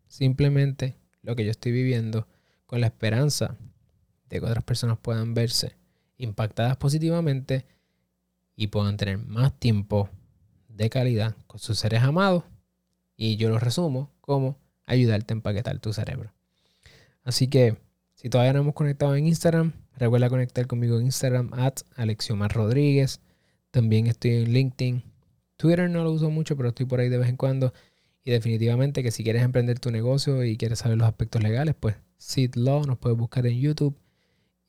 simplemente 0.08 0.97
lo 1.21 1.36
que 1.36 1.43
yo 1.43 1.51
estoy 1.51 1.71
viviendo 1.71 2.27
con 2.65 2.81
la 2.81 2.88
esperanza 2.88 3.58
de 4.29 4.39
que 4.39 4.45
otras 4.45 4.63
personas 4.63 4.97
puedan 4.99 5.34
verse 5.34 5.75
impactadas 6.17 6.77
positivamente 6.77 7.65
y 8.56 8.68
puedan 8.68 8.98
tener 8.98 9.18
más 9.18 9.54
tiempo 9.60 10.10
de 10.70 10.89
calidad 10.89 11.36
con 11.48 11.60
sus 11.60 11.80
seres 11.80 12.04
amados. 12.04 12.44
Y 13.18 13.38
yo 13.38 13.50
lo 13.50 13.60
resumo 13.60 14.12
como 14.22 14.58
ayudarte 14.86 15.34
a 15.34 15.38
empaquetar 15.38 15.80
tu 15.80 15.94
cerebro. 15.94 16.34
Así 17.24 17.48
que 17.48 17.78
si 18.13 18.30
todavía 18.30 18.54
no 18.54 18.60
hemos 18.60 18.74
conectado 18.74 19.15
en 19.15 19.28
Instagram, 19.28 19.74
recuerda 19.98 20.30
conectar 20.30 20.68
conmigo 20.68 21.00
en 21.00 21.06
Instagram 21.06 21.52
at 21.54 21.76
Alexiomar 21.96 22.54
Rodríguez. 22.54 23.20
También 23.72 24.08
estoy 24.08 24.32
en 24.32 24.54
LinkedIn. 24.54 25.04
Twitter 25.58 25.89
no 25.89 26.04
lo 26.04 26.12
uso 26.12 26.30
mucho, 26.30 26.56
pero 26.56 26.70
estoy 26.70 26.86
por 26.86 27.00
ahí 27.00 27.10
de 27.10 27.18
vez 27.18 27.30
en 27.30 27.38
cuando. 27.38 27.74
Y 28.24 28.32
definitivamente 28.32 29.04
que 29.04 29.12
si 29.12 29.24
quieres 29.24 29.44
emprender 29.44 29.80
tu 29.80 29.91
negocio 29.91 30.44
y 30.44 30.58
quieres 30.58 30.80
saber 30.80 30.98
los 30.98 31.08
aspectos 31.08 31.44
legales, 31.44 31.76
pues 31.80 31.96
Sid 32.18 32.56
Law 32.56 32.86
nos 32.86 32.98
puedes 32.98 33.18
buscar 33.18 33.46
en 33.46 33.60
YouTube. 33.60 33.96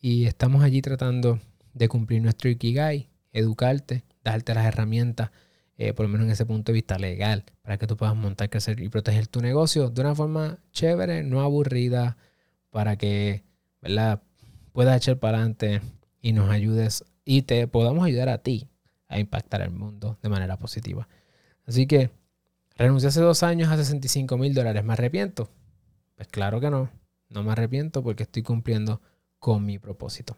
Y 0.00 0.26
estamos 0.26 0.62
allí 0.62 0.82
tratando 0.82 1.40
de 1.72 1.88
cumplir 1.88 2.22
nuestro 2.22 2.50
Ikigai, 2.50 3.08
educarte, 3.36 4.04
darte 4.24 4.54
las 4.54 4.66
herramientas, 4.66 5.30
eh, 5.78 5.92
por 5.92 6.06
lo 6.06 6.08
menos 6.08 6.26
en 6.26 6.32
ese 6.32 6.46
punto 6.46 6.72
de 6.72 6.74
vista 6.74 6.98
legal, 6.98 7.44
para 7.62 7.78
que 7.78 7.86
tú 7.86 7.96
puedas 7.96 8.16
montar, 8.16 8.48
crecer 8.48 8.80
y 8.80 8.88
proteger 8.88 9.26
tu 9.26 9.40
negocio 9.40 9.90
de 9.90 10.00
una 10.00 10.14
forma 10.14 10.58
chévere, 10.72 11.22
no 11.22 11.42
aburrida, 11.42 12.16
para 12.70 12.96
que 12.96 13.44
¿verdad? 13.82 14.22
puedas 14.72 14.96
echar 14.96 15.18
para 15.18 15.38
adelante 15.38 15.80
y 16.20 16.32
nos 16.32 16.50
ayudes 16.50 17.04
y 17.24 17.42
te 17.42 17.68
podamos 17.68 18.04
ayudar 18.04 18.28
a 18.28 18.38
ti 18.38 18.68
a 19.08 19.18
impactar 19.18 19.60
el 19.60 19.70
mundo 19.70 20.18
de 20.22 20.28
manera 20.28 20.56
positiva. 20.56 21.08
Así 21.66 21.86
que, 21.86 22.10
renuncié 22.76 23.08
hace 23.08 23.20
dos 23.20 23.42
años 23.42 23.68
a 23.70 23.76
65 23.76 24.38
mil 24.38 24.54
dólares. 24.54 24.84
¿Me 24.84 24.94
arrepiento? 24.94 25.50
Pues 26.14 26.28
claro 26.28 26.60
que 26.60 26.70
no. 26.70 26.90
No 27.28 27.42
me 27.42 27.52
arrepiento 27.52 28.02
porque 28.02 28.22
estoy 28.22 28.42
cumpliendo 28.42 29.00
con 29.38 29.64
mi 29.64 29.78
propósito. 29.78 30.36